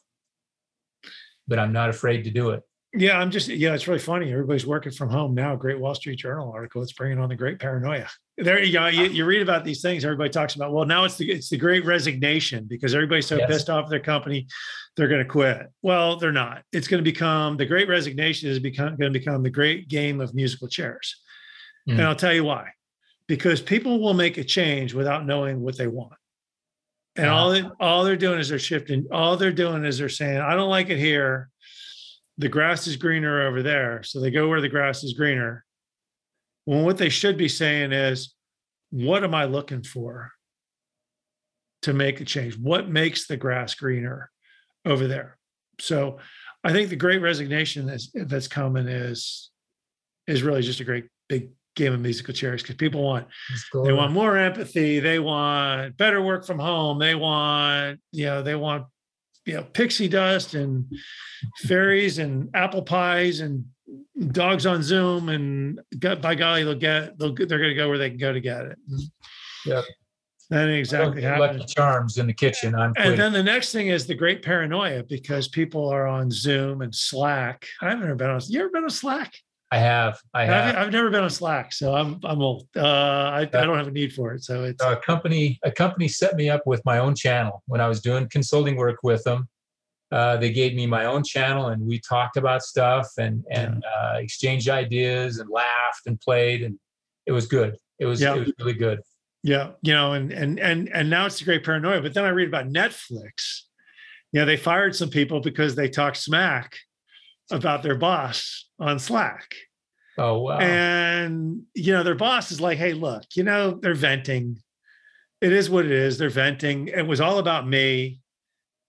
[1.47, 2.63] But I'm not afraid to do it.
[2.97, 4.31] Yeah, I'm just yeah, it's really funny.
[4.31, 5.55] Everybody's working from home now.
[5.55, 6.81] Great Wall Street Journal article.
[6.81, 8.07] It's bringing on the great paranoia.
[8.37, 8.87] There you go.
[8.87, 10.03] You, you read about these things.
[10.03, 10.73] Everybody talks about.
[10.73, 13.47] Well, now it's the it's the great resignation because everybody's so yes.
[13.47, 14.47] pissed off at their company,
[14.95, 15.67] they're going to quit.
[15.81, 16.63] Well, they're not.
[16.71, 20.21] It's going to become the great resignation is become going to become the great game
[20.21, 21.21] of musical chairs.
[21.87, 21.93] Mm.
[21.93, 22.69] And I'll tell you why.
[23.27, 26.13] Because people will make a change without knowing what they want.
[27.15, 29.07] And all they, all they're doing is they're shifting.
[29.11, 31.49] All they're doing is they're saying, "I don't like it here.
[32.37, 35.63] The grass is greener over there." So they go where the grass is greener.
[36.65, 38.33] Well, what they should be saying is,
[38.89, 40.31] "What am I looking for
[41.83, 42.57] to make a change?
[42.57, 44.29] What makes the grass greener
[44.83, 45.37] over there?"
[45.79, 46.19] So,
[46.63, 49.51] I think the Great Resignation that's that's coming is
[50.27, 53.27] is really just a great big game of musical chairs because people want
[53.83, 58.55] they want more empathy they want better work from home they want you know they
[58.55, 58.85] want
[59.45, 60.85] you know pixie dust and
[61.67, 63.65] fairies and apple pies and
[64.31, 65.79] dogs on zoom and
[66.21, 68.65] by golly they'll get they'll they're going to go where they can go to get
[68.65, 68.77] it.
[69.65, 69.81] Yeah.
[70.49, 72.75] That ain't exactly Lucky Charms in the kitchen.
[72.75, 76.81] I'm and then the next thing is the great paranoia because people are on zoom
[76.81, 77.65] and slack.
[77.81, 79.33] I haven't ever been on you ever been on slack
[79.71, 80.19] I have.
[80.33, 80.75] I I've.
[80.75, 83.91] I've never been on slack so i'm i'm old uh I, I don't have a
[83.91, 87.15] need for it so it's a company a company set me up with my own
[87.15, 89.49] channel when I was doing consulting work with them.
[90.11, 94.13] Uh, they gave me my own channel and we talked about stuff and and uh,
[94.17, 96.77] exchanged ideas and laughed and played and
[97.25, 97.75] it was good.
[97.99, 98.35] It was Yeah.
[98.35, 98.99] it was really good.
[99.43, 102.01] Yeah, you know, and and and and now it's the great paranoia.
[102.01, 103.63] But then I read about Netflix.
[104.31, 106.77] You know, they fired some people because they talked smack
[107.51, 109.55] about their boss on Slack.
[110.17, 110.59] Oh wow.
[110.59, 114.57] And you know, their boss is like, "Hey, look, you know, they're venting.
[115.41, 116.17] It is what it is.
[116.17, 116.87] They're venting.
[116.87, 118.21] It was all about me,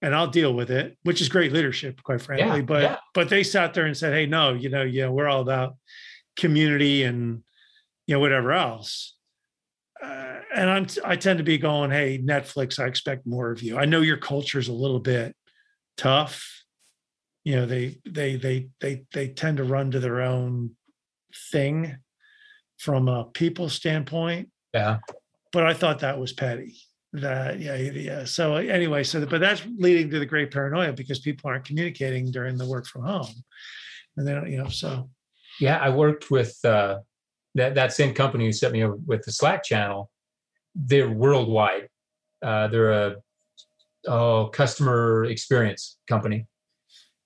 [0.03, 2.63] and I'll deal with it," which is great leadership, quite frankly.
[2.63, 2.97] but yeah.
[3.13, 5.77] but they sat there and said, "Hey, no, you know, yeah, we're all about
[6.37, 7.43] community and
[8.07, 9.15] you know whatever else."
[10.01, 13.77] Uh, and I'm I tend to be going, "Hey, Netflix, I expect more of you.
[13.79, 15.35] I know your culture is a little bit
[15.97, 16.66] tough.
[17.47, 20.73] You know, they they they they they tend to run to their own
[21.53, 21.97] thing
[22.77, 24.49] from a people standpoint.
[24.75, 24.99] yeah.
[25.53, 26.75] But I thought that was petty.
[27.13, 28.25] That yeah yeah.
[28.25, 32.59] So anyway, so but that's leading to the great paranoia because people aren't communicating during
[32.59, 33.33] the work from home,
[34.17, 35.09] and they don't you know so
[35.61, 36.99] Yeah, I worked with uh,
[37.55, 40.11] that that same company who set me up with the Slack channel.
[40.75, 41.91] They're worldwide.
[42.43, 43.17] Uh, they're a
[44.09, 46.49] oh, customer experience company,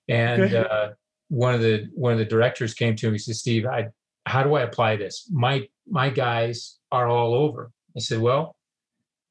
[0.07, 0.57] and Okay.
[0.57, 0.89] uh,
[1.29, 3.13] one of the one of the directors came to me.
[3.13, 3.87] He said, "Steve, I
[4.25, 5.27] how do I apply this?
[5.31, 8.55] My my guys are all over." I said, "Well,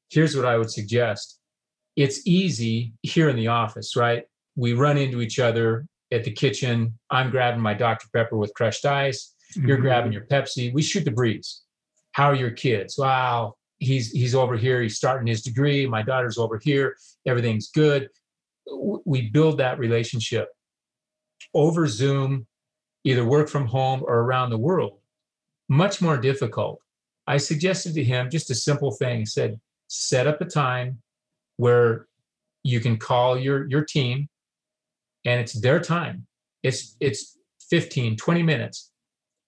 [0.09, 1.39] here's what I would suggest.
[1.95, 4.23] It's easy here in the office, right?
[4.55, 6.97] We run into each other at the kitchen.
[7.09, 8.07] I'm grabbing my Dr.
[8.13, 9.33] Pepper with crushed ice.
[9.55, 9.81] You're Mhm.
[9.81, 10.73] grabbing your Pepsi.
[10.73, 11.61] We shoot the breeze.
[12.13, 12.97] How are your kids?
[12.97, 14.81] Wow, he's he's over here.
[14.81, 15.85] He's starting his degree.
[15.85, 16.95] My daughter's over here.
[17.25, 18.09] Everything's good.
[19.05, 20.49] We build that relationship
[21.53, 22.47] over Zoom,
[23.03, 24.99] either work from home or around the world.
[25.69, 26.79] Much more difficult.
[27.27, 29.25] I suggested to him just a simple thing.
[29.25, 31.01] Said, set up a time
[31.57, 32.07] where
[32.63, 34.27] you can call your your team
[35.25, 36.27] and it's their time.
[36.63, 37.37] It's it's
[37.69, 38.91] 15, 20 minutes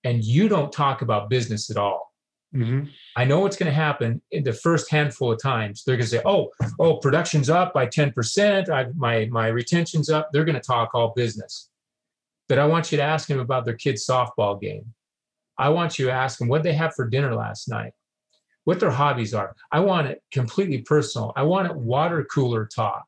[0.04, 2.14] and you don't talk about business at all.
[2.54, 2.90] Mhm.
[3.16, 5.84] I know what's going to happen in the first handful of times.
[5.84, 8.70] They're going to say, "Oh, oh, production's up by ten percent.
[8.96, 11.70] My my retention's up." They're going to talk all business.
[12.54, 14.94] But I want you to ask them about their kid's softball game.
[15.58, 17.94] I want you to ask them what they have for dinner last night,
[18.66, 19.56] what their hobbies are.
[19.72, 21.34] I want it completely personal.
[21.36, 23.06] I want it water cooler talk.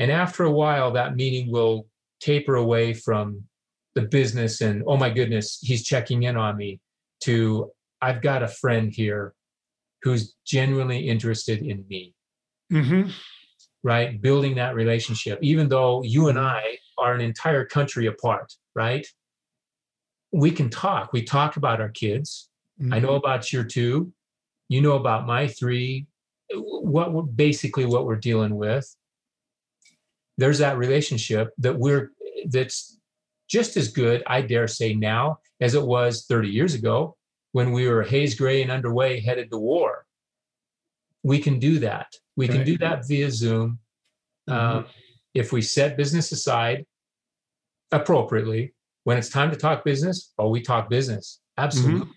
[0.00, 1.86] And after a while, that meeting will
[2.18, 3.44] taper away from
[3.94, 6.80] the business and oh my goodness, he's checking in on me
[7.20, 7.70] to
[8.00, 9.34] I've got a friend here
[10.02, 12.12] who's genuinely interested in me,
[12.72, 13.12] Mhm.
[13.84, 14.20] right?
[14.20, 19.06] Building that relationship, even though you and I are an entire country apart, right?
[20.32, 21.12] We can talk.
[21.12, 22.48] We talk about our kids.
[22.90, 24.12] I know about your two.
[24.68, 26.06] You know about my three.
[26.50, 28.92] What we're basically what we're dealing with.
[30.38, 32.12] There's that relationship that we're
[32.46, 32.98] that's
[33.48, 37.16] just as good, I dare say, now as it was 30 years ago
[37.52, 40.06] when we were haze gray and underway headed to war.
[41.22, 42.08] We can do that.
[42.36, 43.78] We can do that via Zoom.
[44.48, 44.86] Um,
[45.34, 46.84] if we set business aside
[47.90, 48.74] appropriately,
[49.04, 51.40] when it's time to talk business, oh, we talk business.
[51.58, 52.08] Absolutely.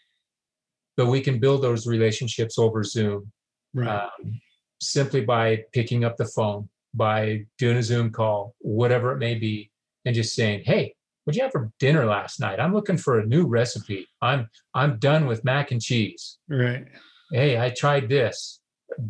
[0.98, 3.32] But we can build those relationships over Zoom
[3.74, 3.90] Right.
[4.06, 4.40] um,
[4.82, 9.70] simply by picking up the phone, by doing a Zoom call, whatever it may be,
[10.06, 10.96] and just saying, "Hey,
[11.26, 12.60] what'd you have for dinner last night?
[12.62, 14.08] I'm looking for a new recipe.
[14.22, 16.38] I'm I'm done with mac and cheese.
[16.48, 16.86] right.
[17.34, 18.62] Hey, I tried this.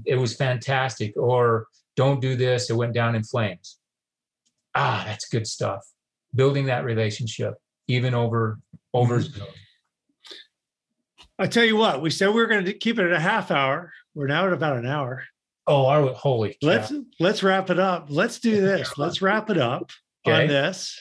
[0.06, 1.14] It was fantastic.
[1.18, 2.70] Or don't do this.
[2.72, 3.78] It went down in flames.
[4.76, 5.84] Ah, that's good stuff.
[6.34, 7.56] Building that relationship,
[7.88, 8.60] even over
[8.94, 9.32] over Mhm.
[9.34, 9.48] Zoom.
[11.38, 13.52] I tell you what, we said we were going to keep it at a half
[13.52, 13.92] hour.
[14.14, 15.24] We're now at about an hour.
[15.68, 16.68] Oh, our, holy cow.
[16.68, 18.08] Let's let's wrap it up.
[18.10, 18.98] Let's do this.
[18.98, 19.92] Let's wrap it up
[20.28, 20.44] Okay.
[20.44, 21.00] on this.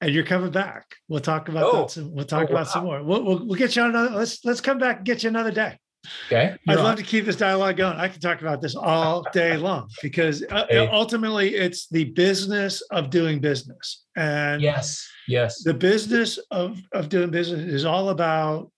[0.00, 0.96] And you're coming back.
[1.08, 1.80] We'll talk about Oh.
[1.82, 1.90] that.
[1.92, 3.02] Some, we'll talk Oh, about some more.
[3.02, 4.16] We'll, we'll we'll get you on another.
[4.16, 5.78] Let's let's come back and get you another day.
[6.26, 6.56] Okay.
[6.68, 6.84] I'd on.
[6.84, 7.96] love to keep this dialogue going.
[7.96, 10.88] I can talk about this all day long because uh, Hey.
[10.88, 14.04] ultimately it's the business of doing business.
[14.16, 15.08] And Yes.
[15.28, 15.62] Yes.
[15.62, 18.70] the business of, of doing business is all about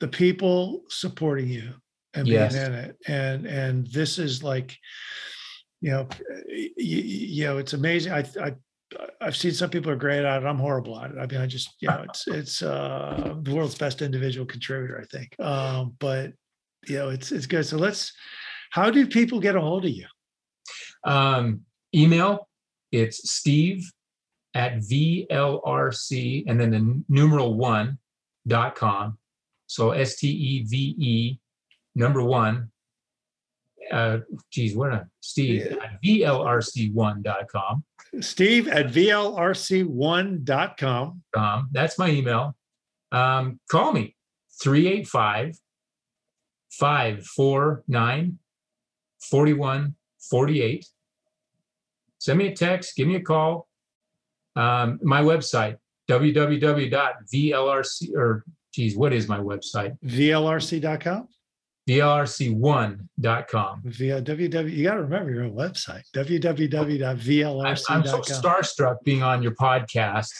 [0.00, 1.74] the people supporting you
[2.14, 2.54] and being Yes.
[2.54, 2.96] in it.
[3.06, 4.76] And and this is like,
[5.80, 6.08] you know,
[6.48, 8.12] you, you know, it's amazing.
[8.12, 8.54] I I
[9.20, 10.46] I've seen some people are great at it.
[10.46, 11.18] I'm horrible at it.
[11.18, 15.04] I mean, I just, you know, it's it's uh the world's best individual contributor, I
[15.16, 15.34] think.
[15.40, 16.32] Um, but
[16.88, 17.66] you know, it's it's good.
[17.66, 18.12] So let's
[18.70, 20.06] how do people get a hold of you?
[21.04, 21.60] Um,
[21.94, 22.48] email.
[22.92, 23.90] It's Steve
[24.54, 27.98] at VLRC and then the numeral one
[28.46, 29.18] dot com.
[29.66, 31.38] So S T E V E
[31.94, 32.70] number one.
[33.92, 34.18] Uh,
[34.50, 37.84] geez, what a Steve at VLRC1 dot com.
[38.20, 41.22] Steve at VLRC1.com.
[41.36, 42.56] Um, that's my email.
[43.12, 44.16] Um, call me
[44.62, 45.58] 385
[46.78, 48.38] 549
[49.20, 50.86] 4148.
[52.18, 53.68] Send me a text, give me a call.
[54.56, 55.76] Um, my website,
[56.08, 56.96] www.vlrc,
[58.16, 59.96] or geez, what is my website?
[60.04, 61.28] VLRC.com.
[61.88, 63.82] VLRC1.com.
[63.84, 64.72] Via www.
[64.72, 66.02] You got to remember your own website.
[66.14, 67.96] Www.vlrc.com.
[67.96, 70.30] I'm so starstruck being on your podcast.